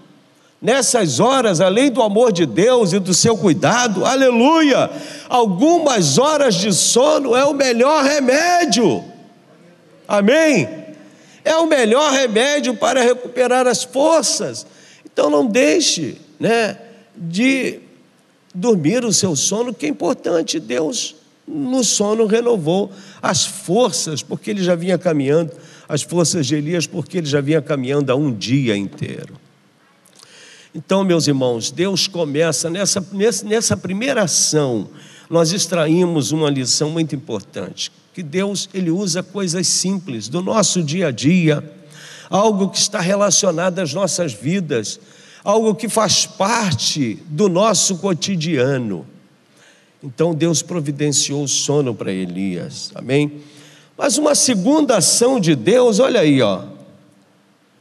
Nessas 0.61 1.20
horas, 1.20 1.61
além 1.61 1.90
do 1.90 2.02
amor 2.02 2.32
de 2.32 2.44
Deus 2.44 2.92
e 2.92 2.99
do 2.99 3.14
seu 3.14 3.35
cuidado, 3.38 4.04
aleluia, 4.04 4.90
algumas 5.26 6.18
horas 6.18 6.56
de 6.56 6.70
sono 6.75 7.35
é 7.35 7.47
o 7.47 7.54
melhor 7.54 8.04
remédio 8.04 9.10
Amém? 10.11 10.69
É 11.45 11.55
o 11.55 11.69
melhor 11.69 12.11
remédio 12.11 12.75
para 12.75 13.00
recuperar 13.00 13.69
as 13.69 13.85
forças. 13.85 14.67
Então 15.07 15.31
não 15.31 15.47
deixe, 15.47 16.17
né, 16.38 16.76
de 17.17 17.79
dormir 18.52 19.05
o 19.05 19.12
seu 19.12 19.37
sono, 19.37 19.73
que 19.73 19.87
é 19.87 19.88
importante. 19.88 20.59
Deus 20.59 21.14
no 21.47 21.85
sono 21.85 22.26
renovou 22.26 22.90
as 23.23 23.47
forças, 23.47 24.21
porque 24.21 24.50
ele 24.50 24.64
já 24.64 24.75
vinha 24.75 24.99
caminhando, 24.99 25.52
as 25.88 26.02
forças 26.02 26.45
de 26.45 26.57
Elias, 26.57 26.88
porque 26.88 27.19
ele 27.19 27.29
já 27.29 27.40
vinha 27.40 27.62
caminhando 27.62 28.11
há 28.11 28.17
um 28.17 28.33
dia 28.33 28.76
inteiro. 28.76 29.35
Então, 30.75 31.05
meus 31.05 31.29
irmãos, 31.29 31.71
Deus 31.71 32.09
começa 32.09 32.69
nessa, 32.69 33.05
nessa 33.45 33.76
primeira 33.76 34.25
ação, 34.25 34.88
nós 35.29 35.52
extraímos 35.52 36.33
uma 36.33 36.50
lição 36.50 36.90
muito 36.90 37.14
importante 37.14 37.93
que 38.12 38.23
Deus 38.23 38.69
ele 38.75 38.90
usa 38.90 39.23
coisas 39.23 39.67
simples 39.67 40.29
do 40.29 40.43
nosso 40.43 40.83
dia 40.83 41.09
a 41.09 41.11
dia, 41.11 41.62
algo 42.29 42.69
que 42.69 42.79
está 42.79 43.00
relacionado 43.00 43.79
às 43.79 43.95
nossas 43.95 44.33
vidas, 44.33 45.00
algo 45.45 45.75
que 45.75 45.88
faz 45.88 46.26
parte 46.26 47.23
do 47.26 47.49
nosso 47.49 47.99
cotidiano. 47.99 49.07
Então 50.02 50.35
Deus 50.35 50.62
providenciou 50.62 51.45
o 51.45 51.49
sono 51.49 51.95
para 51.95 52.12
Elias. 52.12 52.90
Amém? 52.95 53.43
Mas 53.97 54.17
uma 54.17 54.35
segunda 54.35 54.97
ação 54.97 55.38
de 55.38 55.55
Deus, 55.55 55.99
olha 55.99 56.21
aí, 56.21 56.40
ó, 56.40 56.64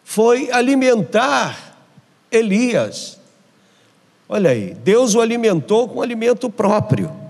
foi 0.03 0.51
alimentar 0.51 1.77
Elias. 2.31 3.17
Olha 4.27 4.51
aí, 4.51 4.75
Deus 4.83 5.15
o 5.15 5.21
alimentou 5.21 5.87
com 5.87 6.01
alimento 6.01 6.49
próprio. 6.49 7.28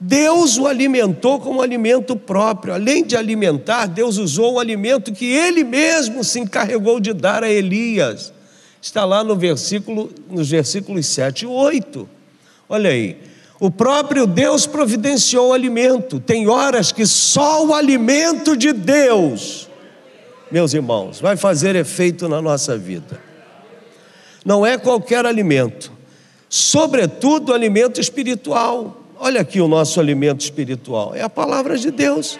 Deus 0.00 0.56
o 0.56 0.66
alimentou 0.66 1.38
como 1.38 1.60
alimento 1.60 2.16
próprio. 2.16 2.72
Além 2.72 3.04
de 3.04 3.14
alimentar, 3.16 3.86
Deus 3.86 4.16
usou 4.16 4.54
o 4.54 4.58
alimento 4.58 5.12
que 5.12 5.26
ele 5.26 5.62
mesmo 5.62 6.24
se 6.24 6.40
encarregou 6.40 6.98
de 6.98 7.12
dar 7.12 7.44
a 7.44 7.50
Elias. 7.50 8.32
Está 8.80 9.04
lá 9.04 9.22
no 9.22 9.36
versículo, 9.36 10.10
nos 10.30 10.48
versículos 10.48 11.04
7 11.04 11.42
e 11.42 11.46
8. 11.46 12.08
Olha 12.66 12.88
aí. 12.88 13.18
O 13.60 13.70
próprio 13.70 14.26
Deus 14.26 14.66
providenciou 14.66 15.50
o 15.50 15.52
alimento. 15.52 16.18
Tem 16.18 16.48
horas 16.48 16.92
que 16.92 17.04
só 17.04 17.66
o 17.66 17.74
alimento 17.74 18.56
de 18.56 18.72
Deus, 18.72 19.68
meus 20.50 20.72
irmãos, 20.72 21.20
vai 21.20 21.36
fazer 21.36 21.76
efeito 21.76 22.26
na 22.26 22.40
nossa 22.40 22.78
vida. 22.78 23.20
Não 24.46 24.64
é 24.64 24.78
qualquer 24.78 25.26
alimento, 25.26 25.92
sobretudo 26.48 27.52
alimento 27.52 28.00
espiritual. 28.00 28.99
Olha 29.22 29.42
aqui 29.42 29.60
o 29.60 29.68
nosso 29.68 30.00
alimento 30.00 30.40
espiritual: 30.40 31.14
é 31.14 31.20
a 31.20 31.28
palavra 31.28 31.76
de 31.76 31.90
Deus. 31.90 32.38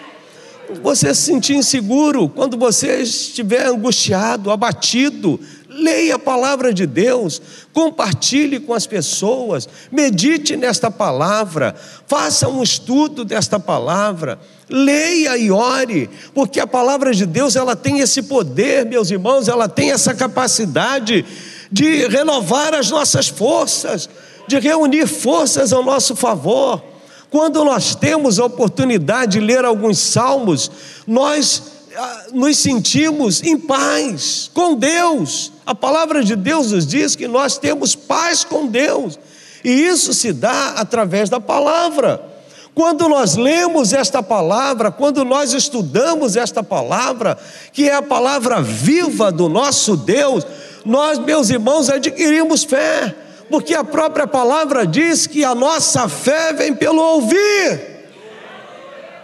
Você 0.81 1.13
se 1.13 1.21
sentir 1.21 1.53
inseguro, 1.53 2.27
quando 2.27 2.57
você 2.57 3.03
estiver 3.03 3.67
angustiado, 3.67 4.49
abatido, 4.49 5.39
leia 5.69 6.15
a 6.15 6.19
palavra 6.19 6.73
de 6.73 6.87
Deus, 6.87 7.39
compartilhe 7.71 8.59
com 8.59 8.73
as 8.73 8.87
pessoas, 8.87 9.69
medite 9.91 10.55
nesta 10.55 10.89
palavra, 10.89 11.75
faça 12.07 12.47
um 12.47 12.63
estudo 12.63 13.23
desta 13.25 13.59
palavra, 13.59 14.39
leia 14.67 15.37
e 15.37 15.51
ore, 15.51 16.09
porque 16.33 16.59
a 16.59 16.65
palavra 16.65 17.13
de 17.13 17.25
Deus 17.25 17.55
ela 17.55 17.75
tem 17.75 17.99
esse 17.99 18.23
poder, 18.23 18.85
meus 18.85 19.11
irmãos, 19.11 19.47
ela 19.47 19.67
tem 19.67 19.91
essa 19.91 20.15
capacidade 20.15 21.25
de 21.71 22.07
renovar 22.07 22.73
as 22.73 22.89
nossas 22.89 23.27
forças 23.27 24.09
de 24.51 24.59
reunir 24.59 25.07
forças 25.07 25.71
ao 25.71 25.83
nosso 25.83 26.15
favor. 26.15 26.83
Quando 27.29 27.63
nós 27.63 27.95
temos 27.95 28.37
a 28.37 28.45
oportunidade 28.45 29.33
de 29.33 29.39
ler 29.39 29.63
alguns 29.63 29.97
salmos, 29.97 30.69
nós 31.07 31.63
ah, 31.95 32.25
nos 32.33 32.57
sentimos 32.57 33.41
em 33.41 33.57
paz 33.57 34.51
com 34.53 34.75
Deus. 34.75 35.53
A 35.65 35.73
palavra 35.73 36.21
de 36.21 36.35
Deus 36.35 36.73
nos 36.73 36.85
diz 36.85 37.15
que 37.15 37.29
nós 37.29 37.57
temos 37.57 37.95
paz 37.95 38.43
com 38.43 38.67
Deus, 38.67 39.17
e 39.63 39.69
isso 39.69 40.13
se 40.13 40.33
dá 40.33 40.73
através 40.75 41.29
da 41.29 41.39
palavra. 41.39 42.29
Quando 42.75 43.07
nós 43.07 43.35
lemos 43.35 43.93
esta 43.93 44.21
palavra, 44.23 44.91
quando 44.91 45.23
nós 45.23 45.53
estudamos 45.53 46.35
esta 46.35 46.61
palavra, 46.63 47.37
que 47.71 47.87
é 47.87 47.95
a 47.95 48.01
palavra 48.01 48.61
viva 48.61 49.31
do 49.31 49.47
nosso 49.47 49.95
Deus, 49.95 50.45
nós, 50.85 51.19
meus 51.19 51.49
irmãos, 51.49 51.89
adquirimos 51.89 52.63
fé 52.63 53.15
porque 53.51 53.75
a 53.75 53.83
própria 53.83 54.25
palavra 54.25 54.87
diz 54.87 55.27
que 55.27 55.43
a 55.43 55.53
nossa 55.53 56.07
fé 56.07 56.53
vem 56.53 56.73
pelo 56.73 57.01
ouvir. 57.01 57.91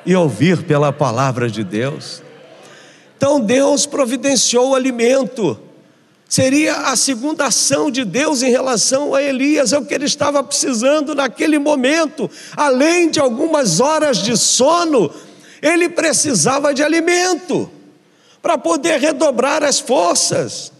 e 0.05 0.15
ouvir 0.15 0.63
pela 0.63 0.93
palavra 0.93 1.49
de 1.49 1.63
Deus. 1.63 2.21
Então 3.17 3.39
Deus 3.39 3.85
providenciou 3.85 4.69
o 4.69 4.75
alimento. 4.75 5.59
Seria 6.29 6.75
a 6.91 6.95
segunda 6.95 7.45
ação 7.45 7.89
de 7.89 8.03
Deus 8.03 8.41
em 8.41 8.49
relação 8.49 9.15
a 9.15 9.21
Elias, 9.21 9.71
é 9.71 9.77
o 9.77 9.85
que 9.85 9.93
ele 9.93 10.05
estava 10.05 10.43
precisando 10.43 11.15
naquele 11.15 11.57
momento. 11.57 12.29
Além 12.55 13.09
de 13.09 13.19
algumas 13.19 13.79
horas 13.79 14.17
de 14.17 14.37
sono, 14.37 15.09
ele 15.61 15.89
precisava 15.89 16.73
de 16.73 16.83
alimento 16.83 17.69
para 18.41 18.57
poder 18.57 18.99
redobrar 18.99 19.63
as 19.63 19.79
forças. 19.79 20.71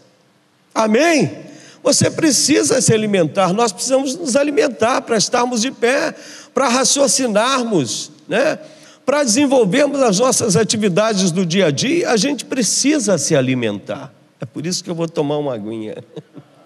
Amém? 0.74 1.47
Você 1.82 2.10
precisa 2.10 2.80
se 2.80 2.92
alimentar, 2.92 3.52
nós 3.52 3.72
precisamos 3.72 4.16
nos 4.16 4.36
alimentar 4.36 5.02
para 5.02 5.16
estarmos 5.16 5.60
de 5.62 5.70
pé, 5.70 6.14
para 6.52 6.68
raciocinarmos, 6.68 8.10
né? 8.26 8.58
para 9.06 9.24
desenvolvermos 9.24 10.02
as 10.02 10.18
nossas 10.18 10.54
atividades 10.54 11.30
do 11.30 11.46
dia 11.46 11.68
a 11.68 11.70
dia, 11.70 12.10
a 12.10 12.16
gente 12.16 12.44
precisa 12.44 13.16
se 13.16 13.34
alimentar. 13.34 14.12
É 14.38 14.44
por 14.44 14.66
isso 14.66 14.84
que 14.84 14.90
eu 14.90 14.94
vou 14.94 15.08
tomar 15.08 15.38
uma 15.38 15.54
aguinha. 15.54 16.04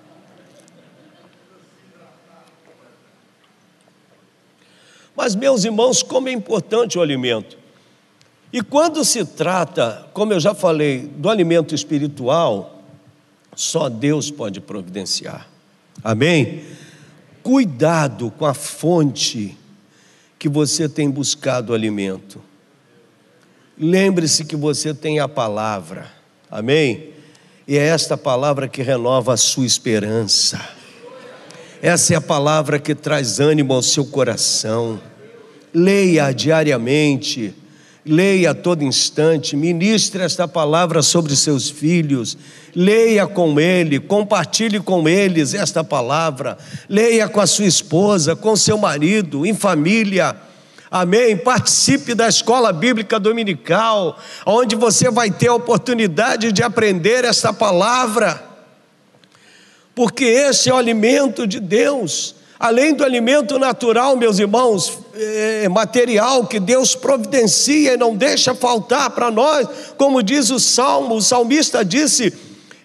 Mas, 5.15 5.37
meus 5.37 5.63
irmãos, 5.65 6.03
como 6.03 6.29
é 6.29 6.33
importante 6.33 6.99
o 6.99 7.01
alimento. 7.01 7.57
E 8.53 8.61
quando 8.61 9.05
se 9.05 9.25
trata, 9.25 10.07
como 10.13 10.33
eu 10.33 10.41
já 10.41 10.53
falei, 10.53 11.01
do 11.17 11.31
alimento 11.31 11.77
espiritual, 11.77 12.82
só 13.55 13.89
Deus 13.89 14.31
pode 14.31 14.61
providenciar. 14.61 15.49
Amém? 16.03 16.65
Cuidado 17.43 18.31
com 18.39 18.47
a 18.47 18.55
fonte 18.55 19.57
que 20.39 20.49
você 20.49 20.89
tem 20.89 21.11
buscado 21.11 21.75
alimento. 21.75 22.41
Lembre-se 23.79 24.45
que 24.45 24.57
você 24.57 24.95
tem 24.95 25.21
a 25.21 25.29
palavra. 25.29 26.11
Amém? 26.51 27.11
E 27.67 27.77
é 27.77 27.87
esta 27.87 28.17
palavra 28.17 28.69
que 28.69 28.83
renova 28.83 29.35
a 29.35 29.37
sua 29.37 29.67
esperança. 29.67 30.61
Essa 31.81 32.15
é 32.15 32.17
a 32.17 32.21
palavra 32.21 32.79
que 32.79 32.95
traz 32.95 33.41
ânimo 33.41 33.73
ao 33.73 33.83
seu 33.83 34.05
coração. 34.05 35.01
Leia 35.75 36.33
diariamente 36.33 37.55
leia 38.05 38.51
a 38.51 38.55
todo 38.55 38.83
instante, 38.83 39.57
ministre 39.57 40.23
esta 40.23 40.49
palavra 40.49 41.03
sobre 41.03 41.37
seus 41.37 41.71
filhos, 41.71 42.37
leia 42.75 43.27
com 43.27 43.59
ele, 43.61 44.01
compartilhe 44.01 44.81
com 44.81 45.09
eles 45.09 45.55
esta 45.55 45.85
palavra, 45.85 46.59
leia 46.89 47.29
com 47.29 47.41
a 47.41 47.47
sua 47.47 47.67
esposa, 47.67 48.35
com 48.35 48.57
seu 48.57 48.77
marido, 48.77 49.47
em 49.47 49.55
família. 49.55 50.37
Amém? 50.91 51.37
Participe 51.37 52.15
da 52.15 52.29
escola 52.29 52.73
bíblica 52.73 53.19
dominical, 53.19 54.19
onde 54.45 54.75
você 54.75 55.11
vai 55.11 55.31
ter 55.31 55.49
a 55.49 55.55
oportunidade 55.55 56.53
de 56.53 56.63
aprender 56.63 57.25
esta 57.25 57.53
palavra, 57.53 58.43
porque 59.95 60.25
esse 60.25 60.69
é 60.69 60.75
o 60.75 60.77
alimento 60.77 61.47
de 61.47 61.61
Deus 61.61 62.42
além 62.63 62.95
do 62.95 63.03
alimento 63.03 63.59
natural, 63.59 64.17
meus 64.17 64.39
irmãos, 64.39 65.01
é, 65.17 65.69
material 65.69 66.47
que 66.47 66.61
Deus 66.61 66.95
providencia 66.95 67.95
e 67.95 67.97
não 67.97 68.15
deixa 68.15 68.55
faltar 68.55 69.11
para 69.11 69.33
nós, 69.33 69.67
como 69.99 70.23
diz 70.23 70.49
o 70.49 70.61
salmo, 70.61 71.17
o 71.17 71.21
salmista 71.21 71.85
disse: 71.85 72.33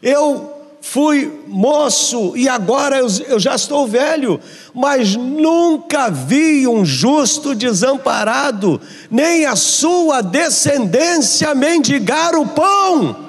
Eu 0.01 0.51
fui 0.81 1.31
moço 1.46 2.36
e 2.36 2.50
agora 2.50 2.98
eu, 2.98 3.07
eu 3.27 3.39
já 3.39 3.53
estou 3.53 3.86
velho, 3.86 4.39
mas 4.74 5.15
nunca 5.15 6.10
vi 6.10 6.67
um 6.67 6.84
justo 6.84 7.53
desamparado, 7.53 8.81
nem 9.12 9.46
a 9.46 9.55
sua 9.55 10.22
descendência 10.22 11.53
mendigar 11.53 12.36
o 12.36 12.48
pão. 12.48 13.26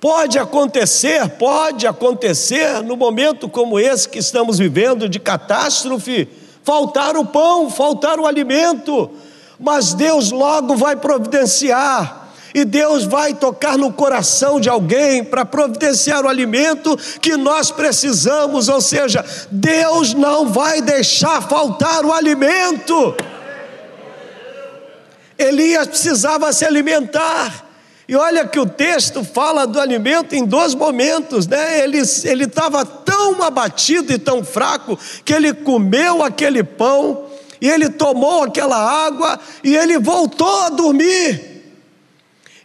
Pode 0.00 0.38
acontecer, 0.38 1.28
pode 1.30 1.86
acontecer 1.86 2.82
no 2.82 2.96
momento 2.96 3.50
como 3.50 3.78
esse 3.78 4.08
que 4.08 4.18
estamos 4.18 4.58
vivendo 4.58 5.06
de 5.06 5.20
catástrofe, 5.20 6.26
faltar 6.64 7.18
o 7.18 7.26
pão, 7.26 7.68
faltar 7.68 8.18
o 8.18 8.26
alimento, 8.26 9.10
mas 9.58 9.92
Deus 9.92 10.30
logo 10.30 10.74
vai 10.74 10.96
providenciar. 10.96 12.18
E 12.52 12.64
Deus 12.64 13.04
vai 13.04 13.34
tocar 13.34 13.78
no 13.78 13.92
coração 13.92 14.58
de 14.58 14.68
alguém 14.68 15.22
para 15.22 15.44
providenciar 15.44 16.24
o 16.24 16.28
alimento 16.28 16.96
que 17.20 17.36
nós 17.36 17.70
precisamos, 17.70 18.68
ou 18.68 18.80
seja, 18.80 19.24
Deus 19.52 20.14
não 20.14 20.48
vai 20.48 20.80
deixar 20.82 21.42
faltar 21.42 22.04
o 22.04 22.12
alimento. 22.12 23.14
Elias 25.38 25.86
precisava 25.86 26.52
se 26.52 26.64
alimentar. 26.64 27.69
E 28.10 28.16
olha 28.16 28.44
que 28.44 28.58
o 28.58 28.66
texto 28.66 29.22
fala 29.22 29.68
do 29.68 29.78
alimento 29.78 30.34
em 30.34 30.44
dois 30.44 30.74
momentos, 30.74 31.46
né? 31.46 31.84
Ele 31.84 32.00
estava 32.00 32.84
tão 32.84 33.40
abatido 33.40 34.12
e 34.12 34.18
tão 34.18 34.42
fraco 34.42 34.98
que 35.24 35.32
ele 35.32 35.54
comeu 35.54 36.20
aquele 36.20 36.64
pão 36.64 37.26
e 37.60 37.70
ele 37.70 37.88
tomou 37.88 38.42
aquela 38.42 38.76
água 38.76 39.38
e 39.62 39.76
ele 39.76 39.96
voltou 39.96 40.62
a 40.62 40.70
dormir. 40.70 41.62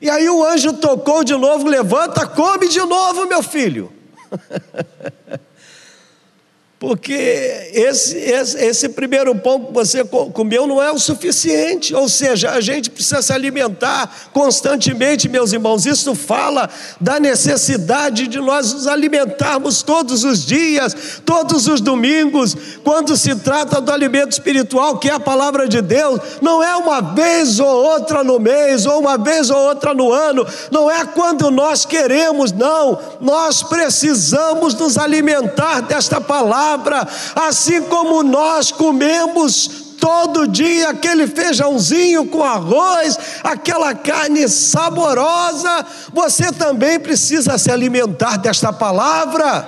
E 0.02 0.10
aí 0.10 0.28
o 0.28 0.44
anjo 0.44 0.74
tocou 0.74 1.24
de 1.24 1.36
novo, 1.36 1.68
levanta, 1.68 2.26
come 2.26 2.68
de 2.68 2.80
novo, 2.80 3.28
meu 3.28 3.44
filho. 3.44 3.94
Porque 6.86 7.72
esse, 7.74 8.16
esse, 8.16 8.64
esse, 8.64 8.90
primeiro 8.90 9.34
pão 9.34 9.60
que 9.60 9.74
você 9.74 10.04
comeu 10.04 10.68
não 10.68 10.80
é 10.80 10.92
o 10.92 11.00
suficiente, 11.00 11.96
ou 11.96 12.08
seja, 12.08 12.52
a 12.52 12.62
gente 12.62 12.92
precisa 12.92 13.24
se 13.24 13.34
alimentar 13.34 14.30
constantemente, 14.32 15.28
meus 15.28 15.52
irmãos. 15.52 15.88
Isso 15.88 16.14
fala 16.14 16.70
da 17.02 17.20
necessidade 17.20 18.28
de 18.28 18.40
nós 18.40 18.72
nos 18.72 18.86
alimentarmos 18.86 19.82
todos 19.82 20.24
os 20.24 20.46
dias, 20.46 20.96
todos 21.26 21.68
os 21.68 21.82
domingos, 21.82 22.56
quando 22.84 23.18
se 23.18 23.34
trata 23.34 23.82
do 23.82 23.92
alimento 23.92 24.34
espiritual, 24.34 25.00
que 25.00 25.10
é 25.10 25.14
a 25.14 25.20
palavra 25.20 25.68
de 25.68 25.82
Deus, 25.82 26.20
não 26.40 26.64
é 26.64 26.76
uma 26.76 27.02
vez 27.02 27.60
ou 27.60 27.68
outra 27.68 28.24
no 28.24 28.40
mês, 28.40 28.86
ou 28.86 29.00
uma 29.00 29.18
vez 29.18 29.50
ou 29.50 29.58
outra 29.58 29.92
no 29.92 30.14
ano, 30.14 30.46
não 30.70 30.92
é 30.92 31.04
quando 31.04 31.50
nós 31.50 31.84
queremos, 31.84 32.52
não, 32.52 33.00
nós 33.20 33.64
precisamos 33.64 34.76
nos 34.76 35.00
alimentar 35.00 35.82
desta 35.82 36.22
palavra 36.22 36.75
palavra, 36.78 37.08
assim 37.36 37.82
como 37.84 38.24
nós 38.24 38.72
comemos 38.72 39.86
todo 40.00 40.48
dia 40.48 40.90
aquele 40.90 41.28
feijãozinho 41.28 42.28
com 42.28 42.44
arroz, 42.44 43.18
aquela 43.44 43.96
carne 43.96 44.48
saborosa, 44.48 45.86
você 46.14 46.52
também 46.52 47.00
precisa 47.00 47.58
se 47.58 47.72
alimentar 47.72 48.38
desta 48.38 48.72
palavra 48.72 49.68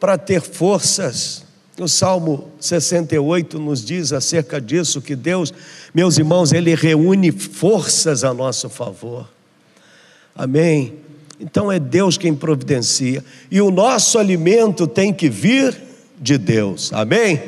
para 0.00 0.16
ter 0.16 0.40
forças. 0.40 1.44
O 1.78 1.88
Salmo 1.88 2.52
68 2.60 3.58
nos 3.58 3.84
diz 3.84 4.12
acerca 4.12 4.60
disso 4.60 5.02
que 5.02 5.16
Deus, 5.16 5.52
meus 5.92 6.16
irmãos, 6.16 6.52
ele 6.52 6.74
reúne 6.74 7.32
forças 7.32 8.22
a 8.22 8.32
nosso 8.32 8.70
favor. 8.70 9.28
Amém. 10.34 11.03
Então 11.44 11.70
é 11.70 11.78
Deus 11.78 12.16
quem 12.16 12.34
providencia. 12.34 13.22
E 13.50 13.60
o 13.60 13.70
nosso 13.70 14.18
alimento 14.18 14.86
tem 14.86 15.12
que 15.12 15.28
vir 15.28 15.76
de 16.18 16.38
Deus. 16.38 16.90
Amém? 16.90 17.40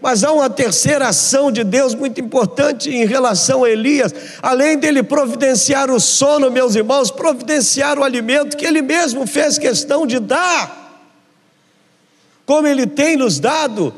Mas 0.00 0.22
há 0.22 0.32
uma 0.32 0.48
terceira 0.48 1.08
ação 1.08 1.50
de 1.50 1.64
Deus 1.64 1.92
muito 1.92 2.20
importante 2.20 2.88
em 2.88 3.04
relação 3.04 3.64
a 3.64 3.70
Elias, 3.70 4.14
além 4.40 4.78
dele 4.78 5.02
providenciar 5.02 5.90
o 5.90 5.98
sono, 5.98 6.50
meus 6.50 6.76
irmãos, 6.76 7.10
providenciar 7.10 7.98
o 7.98 8.04
alimento 8.04 8.56
que 8.56 8.64
ele 8.64 8.80
mesmo 8.80 9.26
fez 9.26 9.58
questão 9.58 10.06
de 10.06 10.20
dar. 10.20 11.02
Como 12.46 12.68
ele 12.68 12.86
tem 12.86 13.16
nos 13.16 13.40
dado, 13.40 13.92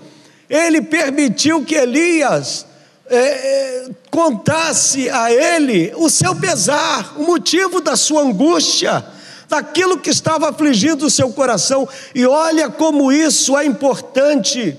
ele 0.49 0.81
permitiu 0.81 1.62
que 1.62 1.75
Elias 1.75 2.67
é, 3.09 3.17
é, 3.17 3.91
contasse 4.11 5.09
a 5.11 5.31
ele 5.31 5.93
o 5.97 6.09
seu 6.09 6.35
pesar, 6.35 7.15
o 7.19 7.25
motivo 7.25 7.81
da 7.81 7.97
sua 7.97 8.23
angústia 8.23 9.12
daquilo 9.53 9.99
que 9.99 10.09
estava 10.09 10.49
afligindo 10.49 11.05
o 11.05 11.11
seu 11.11 11.31
coração, 11.31 11.87
e 12.15 12.25
olha 12.25 12.71
como 12.71 13.12
isso 13.12 13.57
é 13.57 13.67
importante. 13.67 14.75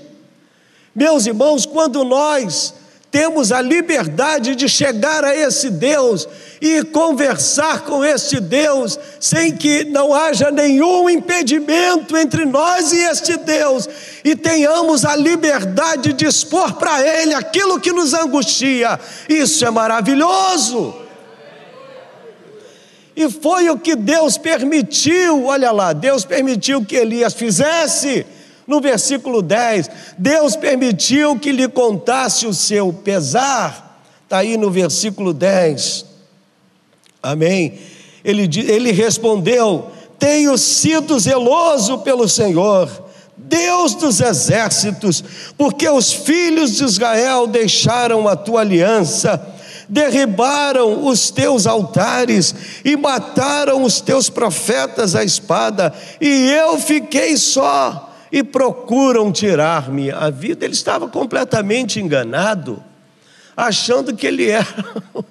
Meus 0.92 1.26
irmãos, 1.26 1.64
quando 1.64 2.02
nós 2.02 2.74
temos 3.08 3.52
a 3.52 3.60
liberdade 3.60 4.56
de 4.56 4.68
chegar 4.68 5.24
a 5.24 5.32
esse 5.36 5.70
Deus 5.70 6.26
e 6.60 6.82
conversar 6.82 7.82
com 7.82 8.04
este 8.04 8.40
Deus, 8.40 8.98
sem 9.20 9.56
que 9.56 9.84
não 9.84 10.12
haja 10.12 10.50
nenhum 10.50 11.08
impedimento 11.08 12.16
entre 12.16 12.44
nós 12.44 12.92
e 12.92 12.98
este 12.98 13.36
Deus, 13.36 13.88
e 14.24 14.34
tenhamos 14.34 15.04
a 15.04 15.14
liberdade 15.14 16.12
de 16.12 16.26
expor 16.26 16.72
para 16.74 17.00
Ele 17.00 17.32
aquilo 17.32 17.78
que 17.78 17.92
nos 17.92 18.12
angustia, 18.12 18.98
isso 19.28 19.64
é 19.64 19.70
maravilhoso. 19.70 21.03
E 23.16 23.30
foi 23.30 23.70
o 23.70 23.78
que 23.78 23.94
Deus 23.94 24.36
permitiu, 24.36 25.46
olha 25.46 25.70
lá, 25.70 25.92
Deus 25.92 26.24
permitiu 26.24 26.84
que 26.84 26.96
Elias 26.96 27.34
fizesse, 27.34 28.26
No 28.66 28.80
versículo 28.80 29.42
10, 29.42 29.90
Deus 30.16 30.56
permitiu 30.56 31.38
que 31.38 31.52
lhe 31.52 31.68
contasse 31.68 32.46
o 32.46 32.54
seu 32.54 32.92
pesar. 32.92 34.02
Está 34.24 34.38
aí 34.38 34.56
no 34.56 34.70
versículo 34.70 35.34
10. 35.34 36.06
Amém. 37.22 37.78
Ele, 38.24 38.48
ele 38.66 38.90
respondeu: 38.90 39.90
Tenho 40.18 40.56
sido 40.56 41.20
zeloso 41.20 41.98
pelo 41.98 42.26
Senhor, 42.26 42.90
Deus 43.36 43.94
dos 43.94 44.20
exércitos, 44.20 45.22
porque 45.58 45.86
os 45.86 46.12
filhos 46.12 46.76
de 46.76 46.84
Israel 46.84 47.46
deixaram 47.46 48.26
a 48.26 48.34
tua 48.34 48.62
aliança 48.62 49.53
derribaram 49.88 51.06
os 51.06 51.30
teus 51.30 51.66
altares 51.66 52.54
e 52.84 52.96
mataram 52.96 53.82
os 53.82 54.00
teus 54.00 54.30
profetas 54.30 55.14
à 55.14 55.24
espada, 55.24 55.92
e 56.20 56.50
eu 56.50 56.78
fiquei 56.78 57.36
só 57.36 58.12
e 58.30 58.42
procuram 58.42 59.30
tirar-me 59.30 60.10
a 60.10 60.30
vida. 60.30 60.64
Ele 60.64 60.74
estava 60.74 61.08
completamente 61.08 62.00
enganado, 62.00 62.82
achando 63.56 64.14
que 64.14 64.26
ele 64.26 64.50
era 64.50 64.66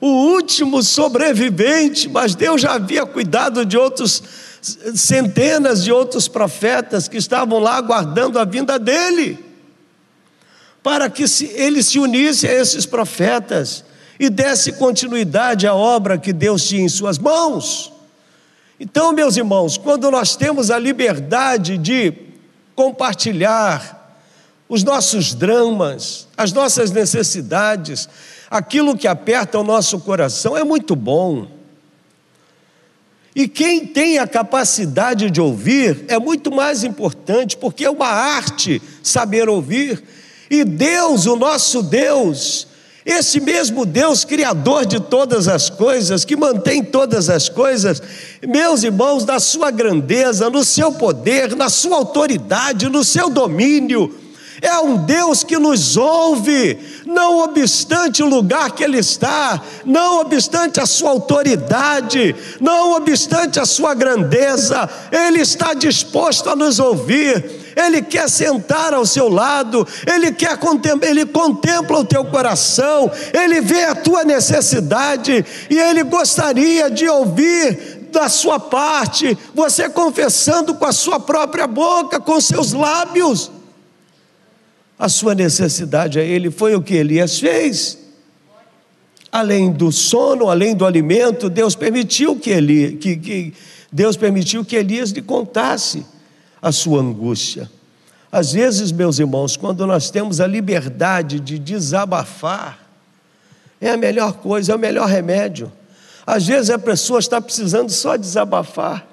o 0.00 0.08
último 0.08 0.82
sobrevivente, 0.82 2.08
mas 2.08 2.34
Deus 2.34 2.60
já 2.60 2.74
havia 2.74 3.06
cuidado 3.06 3.64
de 3.64 3.76
outros 3.76 4.22
centenas 4.60 5.84
de 5.84 5.92
outros 5.92 6.26
profetas 6.26 7.06
que 7.06 7.16
estavam 7.16 7.58
lá 7.58 7.76
aguardando 7.76 8.38
a 8.38 8.44
vinda 8.44 8.78
dele, 8.78 9.38
para 10.82 11.08
que 11.08 11.24
ele 11.52 11.82
se 11.82 11.98
unisse 11.98 12.46
a 12.46 12.52
esses 12.52 12.86
profetas 12.86 13.84
e 14.18 14.28
desse 14.28 14.72
continuidade 14.72 15.66
à 15.66 15.74
obra 15.74 16.18
que 16.18 16.32
Deus 16.32 16.66
tinha 16.66 16.82
em 16.82 16.88
Suas 16.88 17.18
mãos. 17.18 17.92
Então, 18.80 19.12
meus 19.12 19.36
irmãos, 19.36 19.76
quando 19.76 20.10
nós 20.10 20.36
temos 20.36 20.70
a 20.70 20.78
liberdade 20.78 21.76
de 21.78 22.12
compartilhar 22.74 23.98
os 24.68 24.84
nossos 24.84 25.34
dramas, 25.34 26.28
as 26.36 26.52
nossas 26.52 26.90
necessidades, 26.90 28.08
aquilo 28.50 28.96
que 28.96 29.08
aperta 29.08 29.58
o 29.58 29.64
nosso 29.64 29.98
coração, 30.00 30.56
é 30.56 30.62
muito 30.62 30.94
bom. 30.94 31.48
E 33.34 33.48
quem 33.48 33.86
tem 33.86 34.18
a 34.18 34.26
capacidade 34.26 35.30
de 35.30 35.40
ouvir 35.40 36.04
é 36.08 36.18
muito 36.18 36.50
mais 36.50 36.84
importante, 36.84 37.56
porque 37.56 37.84
é 37.84 37.90
uma 37.90 38.08
arte 38.08 38.82
saber 39.02 39.48
ouvir. 39.48 40.02
E 40.50 40.64
Deus, 40.64 41.26
o 41.26 41.36
nosso 41.36 41.82
Deus, 41.82 42.66
esse 43.10 43.40
mesmo 43.40 43.86
Deus, 43.86 44.22
Criador 44.22 44.84
de 44.84 45.00
todas 45.00 45.48
as 45.48 45.70
coisas, 45.70 46.26
que 46.26 46.36
mantém 46.36 46.84
todas 46.84 47.30
as 47.30 47.48
coisas, 47.48 48.02
meus 48.46 48.82
irmãos, 48.82 49.24
na 49.24 49.40
sua 49.40 49.70
grandeza, 49.70 50.50
no 50.50 50.62
seu 50.62 50.92
poder, 50.92 51.56
na 51.56 51.70
sua 51.70 51.96
autoridade, 51.96 52.86
no 52.90 53.02
seu 53.02 53.30
domínio, 53.30 54.14
é 54.60 54.76
um 54.80 54.96
Deus 54.96 55.44
que 55.44 55.56
nos 55.56 55.96
ouve, 55.96 56.78
não 57.06 57.38
obstante 57.38 58.22
o 58.22 58.28
lugar 58.28 58.72
que 58.72 58.82
Ele 58.82 58.98
está, 58.98 59.62
não 59.84 60.20
obstante 60.20 60.80
a 60.80 60.86
sua 60.86 61.10
autoridade, 61.10 62.34
não 62.60 62.96
obstante 62.96 63.60
a 63.60 63.64
sua 63.64 63.94
grandeza, 63.94 64.88
Ele 65.12 65.40
está 65.40 65.74
disposto 65.74 66.50
a 66.50 66.56
nos 66.56 66.80
ouvir. 66.80 67.67
Ele 67.78 68.02
quer 68.02 68.28
sentar 68.28 68.92
ao 68.92 69.06
seu 69.06 69.28
lado, 69.28 69.86
Ele 70.04 70.32
quer 70.32 70.56
contemplar, 70.56 71.08
Ele 71.08 71.24
contempla 71.24 72.00
o 72.00 72.04
teu 72.04 72.24
coração, 72.24 73.08
Ele 73.32 73.60
vê 73.60 73.84
a 73.84 73.94
tua 73.94 74.24
necessidade 74.24 75.46
e 75.70 75.78
Ele 75.78 76.02
gostaria 76.02 76.90
de 76.90 77.08
ouvir 77.08 78.08
da 78.10 78.28
sua 78.28 78.58
parte, 78.58 79.38
você 79.54 79.88
confessando 79.88 80.74
com 80.74 80.84
a 80.84 80.92
sua 80.92 81.20
própria 81.20 81.68
boca, 81.68 82.18
com 82.18 82.40
seus 82.40 82.72
lábios, 82.72 83.48
a 84.98 85.08
sua 85.08 85.32
necessidade 85.32 86.18
a 86.18 86.22
Ele. 86.22 86.50
Foi 86.50 86.74
o 86.74 86.82
que 86.82 86.94
Elias 86.94 87.38
fez. 87.38 87.96
Além 89.30 89.70
do 89.70 89.92
sono, 89.92 90.48
além 90.48 90.74
do 90.74 90.84
alimento, 90.84 91.48
Deus 91.48 91.76
permitiu 91.76 92.34
que, 92.34 92.50
Eli, 92.50 92.96
que, 92.96 93.16
que 93.16 93.54
Deus 93.92 94.16
permitiu 94.16 94.64
que 94.64 94.74
Elias 94.74 95.10
lhe 95.10 95.22
contasse 95.22 96.04
a 96.60 96.72
sua 96.72 97.00
angústia. 97.00 97.70
Às 98.30 98.52
vezes, 98.52 98.92
meus 98.92 99.18
irmãos, 99.18 99.56
quando 99.56 99.86
nós 99.86 100.10
temos 100.10 100.40
a 100.40 100.46
liberdade 100.46 101.40
de 101.40 101.58
desabafar, 101.58 102.78
é 103.80 103.90
a 103.90 103.96
melhor 103.96 104.34
coisa, 104.34 104.72
é 104.72 104.74
o 104.74 104.78
melhor 104.78 105.08
remédio. 105.08 105.72
Às 106.26 106.46
vezes 106.46 106.68
a 106.68 106.78
pessoa 106.78 107.20
está 107.20 107.40
precisando 107.40 107.90
só 107.90 108.16
desabafar, 108.16 109.06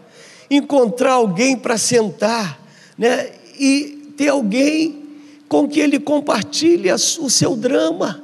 encontrar 0.51 1.13
alguém 1.13 1.55
para 1.55 1.77
sentar, 1.77 2.59
né? 2.97 3.31
E 3.57 4.13
ter 4.17 4.29
alguém 4.29 5.03
com 5.47 5.67
que 5.67 5.79
ele 5.79 5.99
compartilhe 5.99 6.91
o 6.91 7.29
seu 7.29 7.55
drama. 7.55 8.21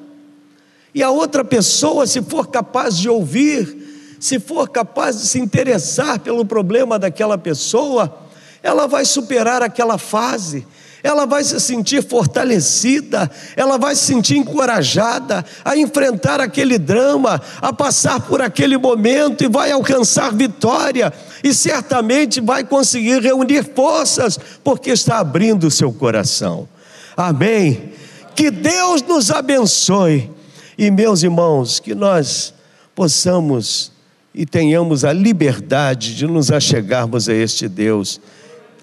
E 0.93 1.01
a 1.01 1.10
outra 1.10 1.45
pessoa, 1.45 2.05
se 2.05 2.21
for 2.21 2.47
capaz 2.47 2.97
de 2.97 3.07
ouvir, 3.07 4.17
se 4.19 4.39
for 4.39 4.67
capaz 4.67 5.21
de 5.21 5.27
se 5.27 5.39
interessar 5.39 6.19
pelo 6.19 6.43
problema 6.43 6.99
daquela 6.99 7.38
pessoa, 7.38 8.20
ela 8.63 8.88
vai 8.88 9.06
superar 9.06 9.62
aquela 9.63 9.97
fase, 9.97 10.65
ela 11.04 11.26
vai 11.26 11.43
se 11.43 11.60
sentir 11.60 12.04
fortalecida, 12.04 13.30
ela 13.56 13.78
vai 13.78 13.95
se 13.95 14.04
sentir 14.04 14.38
encorajada 14.38 15.43
a 15.65 15.76
enfrentar 15.76 16.39
aquele 16.39 16.78
drama, 16.78 17.41
a 17.60 17.74
passar 17.74 18.19
por 18.21 18.41
aquele 18.41 18.78
momento 18.78 19.43
e 19.43 19.47
vai 19.47 19.71
alcançar 19.71 20.32
vitória, 20.32 21.12
e 21.43 21.54
certamente 21.54 22.39
vai 22.39 22.63
conseguir 22.63 23.19
reunir 23.21 23.63
forças, 23.74 24.39
porque 24.63 24.91
está 24.91 25.17
abrindo 25.17 25.65
o 25.65 25.71
seu 25.71 25.91
coração. 25.91 26.69
Amém? 27.17 27.93
Que 28.36 28.52
Deus 28.52 29.02
nos 29.02 29.32
abençoe, 29.32 30.30
e 30.78 30.91
meus 30.91 31.24
irmãos, 31.24 31.80
que 31.80 31.95
nós 31.95 32.54
possamos 32.95 33.91
e 34.34 34.45
tenhamos 34.45 35.04
a 35.04 35.12
liberdade 35.12 36.15
de 36.15 36.26
nos 36.26 36.52
achegarmos 36.52 37.28
a 37.28 37.34
este 37.34 37.67
Deus 37.67 38.21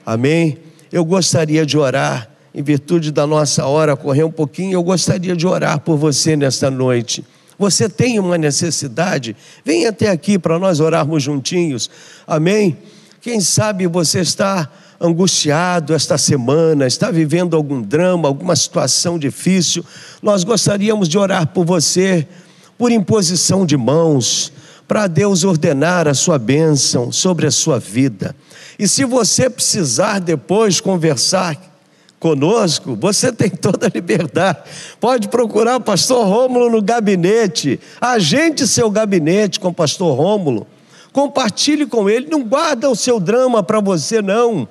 Amém? 0.08 0.56
Eu 0.90 1.04
gostaria 1.04 1.66
de 1.66 1.76
orar, 1.76 2.30
em 2.54 2.62
virtude 2.62 3.12
da 3.12 3.26
nossa 3.26 3.66
hora 3.66 3.94
correr 3.94 4.24
um 4.24 4.30
pouquinho, 4.30 4.72
eu 4.72 4.82
gostaria 4.82 5.36
de 5.36 5.46
orar 5.46 5.80
por 5.80 5.98
você 5.98 6.34
nesta 6.34 6.70
noite. 6.70 7.22
Você 7.58 7.90
tem 7.90 8.18
uma 8.18 8.38
necessidade? 8.38 9.36
Vem 9.62 9.86
até 9.86 10.08
aqui 10.08 10.38
para 10.38 10.58
nós 10.58 10.80
orarmos 10.80 11.22
juntinhos. 11.22 11.90
Amém? 12.26 12.78
Quem 13.20 13.38
sabe 13.42 13.86
você 13.86 14.20
está 14.20 14.70
angustiado 14.98 15.92
esta 15.92 16.16
semana, 16.16 16.86
está 16.86 17.10
vivendo 17.10 17.54
algum 17.54 17.82
drama, 17.82 18.28
alguma 18.28 18.56
situação 18.56 19.18
difícil. 19.18 19.84
Nós 20.22 20.42
gostaríamos 20.42 21.06
de 21.06 21.18
orar 21.18 21.48
por 21.48 21.66
você, 21.66 22.26
por 22.78 22.90
imposição 22.90 23.66
de 23.66 23.76
mãos, 23.76 24.54
para 24.88 25.06
Deus 25.06 25.44
ordenar 25.44 26.08
a 26.08 26.14
sua 26.14 26.38
bênção 26.38 27.12
sobre 27.12 27.46
a 27.46 27.50
sua 27.50 27.78
vida. 27.78 28.34
E 28.78 28.88
se 28.88 29.04
você 29.04 29.50
precisar 29.50 30.18
depois 30.18 30.80
conversar 30.80 31.60
conosco, 32.18 32.96
você 32.98 33.30
tem 33.30 33.50
toda 33.50 33.86
a 33.86 33.90
liberdade. 33.94 34.60
Pode 34.98 35.28
procurar 35.28 35.76
o 35.76 35.80
pastor 35.80 36.26
Rômulo 36.26 36.70
no 36.70 36.80
gabinete. 36.80 37.78
Agende 38.00 38.66
seu 38.66 38.90
gabinete 38.90 39.60
com 39.60 39.68
o 39.68 39.74
pastor 39.74 40.16
Rômulo. 40.16 40.66
Compartilhe 41.12 41.84
com 41.84 42.08
ele. 42.08 42.28
Não 42.30 42.42
guarda 42.42 42.88
o 42.88 42.96
seu 42.96 43.20
drama 43.20 43.62
para 43.62 43.80
você, 43.80 44.22
não. 44.22 44.66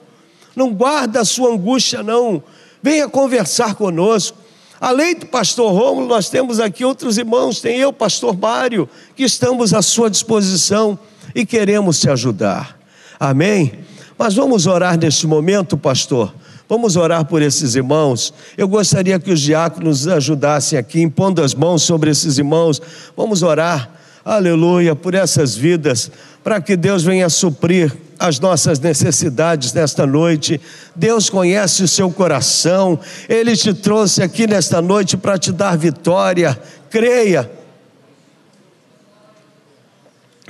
Não 0.55 0.73
guarda 0.73 1.21
a 1.21 1.25
sua 1.25 1.53
angústia, 1.53 2.01
não. 2.01 2.41
Venha 2.81 3.07
conversar 3.07 3.75
conosco. 3.75 4.46
Além 4.79 5.15
do 5.15 5.25
pastor 5.25 5.71
Rômulo, 5.71 6.07
nós 6.07 6.29
temos 6.29 6.59
aqui 6.59 6.85
outros 6.85 7.17
irmãos, 7.17 7.59
tem 7.59 7.77
eu, 7.77 7.91
pastor 7.91 8.37
Mário, 8.37 8.87
que 9.15 9.23
estamos 9.23 9.73
à 9.73 9.81
sua 9.81 10.09
disposição 10.09 10.97
e 11.33 11.45
queremos 11.45 11.99
te 11.99 12.09
ajudar. 12.09 12.77
Amém? 13.19 13.73
Mas 14.17 14.35
vamos 14.35 14.67
orar 14.67 14.97
neste 14.97 15.25
momento, 15.25 15.77
pastor. 15.77 16.33
Vamos 16.69 16.95
orar 16.95 17.25
por 17.25 17.41
esses 17.41 17.75
irmãos. 17.75 18.33
Eu 18.57 18.67
gostaria 18.67 19.19
que 19.19 19.31
os 19.31 19.39
diáconos 19.39 20.05
nos 20.05 20.15
ajudassem 20.15 20.77
aqui, 20.77 21.01
impondo 21.01 21.41
as 21.41 21.55
mãos 21.55 21.83
sobre 21.83 22.11
esses 22.11 22.37
irmãos. 22.37 22.81
Vamos 23.15 23.41
orar, 23.41 23.89
aleluia, 24.23 24.95
por 24.95 25.15
essas 25.15 25.55
vidas, 25.55 26.11
para 26.43 26.59
que 26.61 26.75
Deus 26.75 27.03
venha 27.03 27.29
suprir 27.29 27.95
as 28.19 28.39
nossas 28.39 28.79
necessidades 28.79 29.73
nesta 29.73 30.05
noite. 30.05 30.59
Deus 30.95 31.29
conhece 31.29 31.83
o 31.83 31.87
seu 31.87 32.09
coração, 32.11 32.99
Ele 33.29 33.55
te 33.55 33.73
trouxe 33.73 34.23
aqui 34.23 34.47
nesta 34.47 34.81
noite 34.81 35.15
para 35.15 35.37
te 35.37 35.51
dar 35.51 35.77
vitória. 35.77 36.59
Creia. 36.89 37.49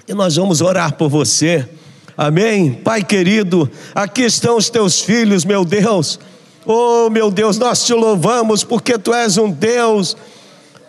E 0.08 0.14
nós 0.14 0.36
vamos 0.36 0.62
orar 0.62 0.94
por 0.94 1.10
você. 1.10 1.68
Amém? 2.18 2.74
Pai 2.74 3.04
querido, 3.04 3.70
aqui 3.94 4.24
estão 4.24 4.58
os 4.58 4.70
teus 4.70 5.02
filhos, 5.02 5.44
meu 5.44 5.66
Deus. 5.66 6.20
Oh, 6.66 7.10
meu 7.10 7.30
Deus, 7.30 7.58
nós 7.58 7.86
te 7.86 7.94
louvamos 7.94 8.64
porque 8.64 8.98
tu 8.98 9.14
és 9.14 9.38
um 9.38 9.50
Deus, 9.50 10.18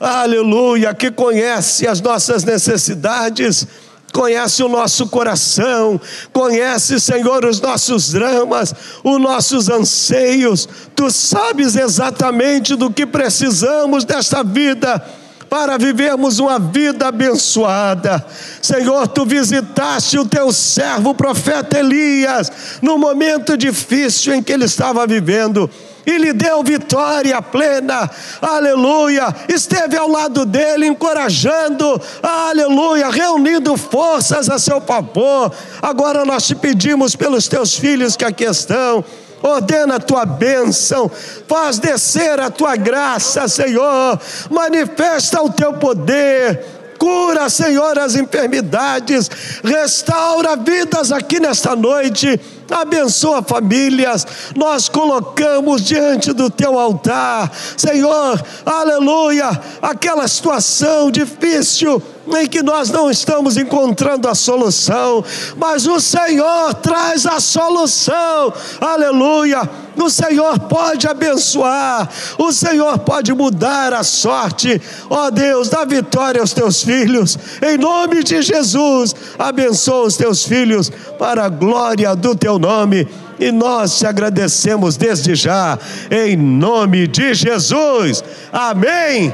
aleluia, 0.01 0.93
que 0.93 1.11
conhece 1.11 1.87
as 1.87 2.01
nossas 2.01 2.43
necessidades 2.45 3.67
conhece 4.13 4.63
o 4.63 4.69
nosso 4.69 5.07
coração, 5.09 6.01
conhece, 6.33 6.99
Senhor, 6.99 7.45
os 7.45 7.61
nossos 7.61 8.13
dramas, 8.13 8.75
os 9.05 9.21
nossos 9.21 9.69
anseios. 9.69 10.69
Tu 10.95 11.11
sabes 11.11 11.77
exatamente 11.77 12.75
do 12.75 12.91
que 12.91 13.07
precisamos 13.07 14.05
desta 14.05 14.43
vida 14.43 15.03
para 15.49 15.79
vivermos 15.79 16.39
uma 16.39 16.59
vida 16.59 17.09
abençoada. 17.09 18.25
Senhor, 18.61 19.09
tu 19.09 19.25
visitaste 19.25 20.19
o 20.19 20.27
teu 20.27 20.53
servo, 20.53 21.11
o 21.11 21.15
profeta 21.15 21.79
Elias, 21.79 22.51
no 22.83 22.99
momento 22.99 23.57
difícil 23.57 24.35
em 24.35 24.43
que 24.43 24.53
ele 24.53 24.65
estava 24.65 25.07
vivendo 25.07 25.71
e 26.07 26.17
lhe 26.17 26.33
deu 26.33 26.63
vitória 26.63 27.41
plena, 27.43 28.11
aleluia. 28.41 29.35
Esteve 29.49 29.97
ao 29.97 30.09
lado 30.09 30.47
dele, 30.47 30.87
encorajando, 30.87 32.01
aleluia, 32.23 33.11
reunindo 33.11 33.77
forças 33.77 34.49
a 34.49 34.59
seu 34.59 34.81
favor. 34.81 35.53
Agora 35.83 36.25
nós 36.25 36.47
te 36.47 36.55
pedimos 36.55 37.15
pelos 37.15 37.47
teus 37.47 37.75
filhos 37.75 38.17
que 38.17 38.25
aqui 38.25 38.45
estão. 38.45 39.05
Ordena 39.43 39.97
a 39.97 40.01
tua 40.01 40.25
bênção, 40.25 41.11
faz 41.47 41.79
descer 41.79 42.41
a 42.41 42.51
tua 42.51 42.75
graça, 42.75 43.47
Senhor, 43.47 44.19
manifesta 44.51 45.41
o 45.43 45.51
teu 45.51 45.75
poder. 45.75 46.65
Cura, 46.99 47.49
Senhor, 47.49 47.97
as 47.97 48.17
enfermidades, 48.17 49.31
restaura 49.63 50.57
vidas 50.57 51.13
aqui 51.13 51.39
nesta 51.39 51.77
noite, 51.77 52.41
abençoa 52.71 53.43
famílias, 53.43 54.27
nós 54.55 54.89
colocamos 54.89 55.83
diante 55.83 56.33
do 56.33 56.51
teu 56.51 56.79
altar, 56.79 57.51
Senhor, 57.77 58.43
aleluia, 58.65 59.51
aquela 59.83 60.27
situação 60.29 61.11
difícil 61.11 62.03
em 62.37 62.47
que 62.47 62.63
nós 62.63 62.91
não 62.91 63.11
estamos 63.11 63.57
encontrando 63.57 64.29
a 64.29 64.35
solução, 64.35 65.25
mas 65.57 65.87
o 65.87 66.01
Senhor 66.01 66.75
traz 66.75 67.27
a 67.27 67.41
solução, 67.41 68.53
aleluia. 68.81 69.69
O 69.97 70.09
Senhor 70.09 70.61
pode 70.61 71.09
abençoar, 71.09 72.09
o 72.39 72.53
Senhor 72.53 72.99
pode 73.01 73.33
mudar 73.33 73.93
a 73.93 74.05
sorte, 74.05 74.81
ó 75.11 75.27
oh 75.27 75.31
Deus, 75.31 75.69
dá 75.69 75.85
vitória 75.85 76.41
aos 76.41 76.53
teus 76.53 76.85
filhos, 76.85 77.37
em 77.61 77.77
nome 77.77 78.23
de 78.23 78.41
Jesus, 78.41 79.15
abençoa 79.37 80.07
os 80.07 80.17
teus 80.17 80.45
filhos 80.45 80.91
para 81.19 81.47
a 81.47 81.49
glória 81.49 82.15
do 82.15 82.35
teu 82.37 82.59
nome. 82.59 83.09
E 83.41 83.53
nós 83.53 83.99
te 83.99 84.07
agradecemos 84.07 84.97
desde 84.97 85.35
já, 85.35 85.79
em 86.11 86.37
nome 86.37 87.07
de 87.07 87.35
Jesus. 87.35 88.23
Amém. 88.53 89.33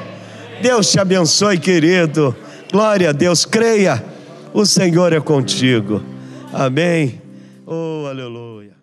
Deus 0.61 0.91
te 0.91 1.01
abençoe, 1.01 1.59
querido. 1.59 2.37
Glória 2.75 3.11
a 3.11 3.13
Deus, 3.13 3.45
creia, 3.45 4.05
o 4.53 4.67
Senhor 4.67 5.13
é 5.13 5.21
contigo. 5.21 6.03
Amém. 6.53 7.23
Oh, 7.65 8.05
aleluia. 8.09 8.74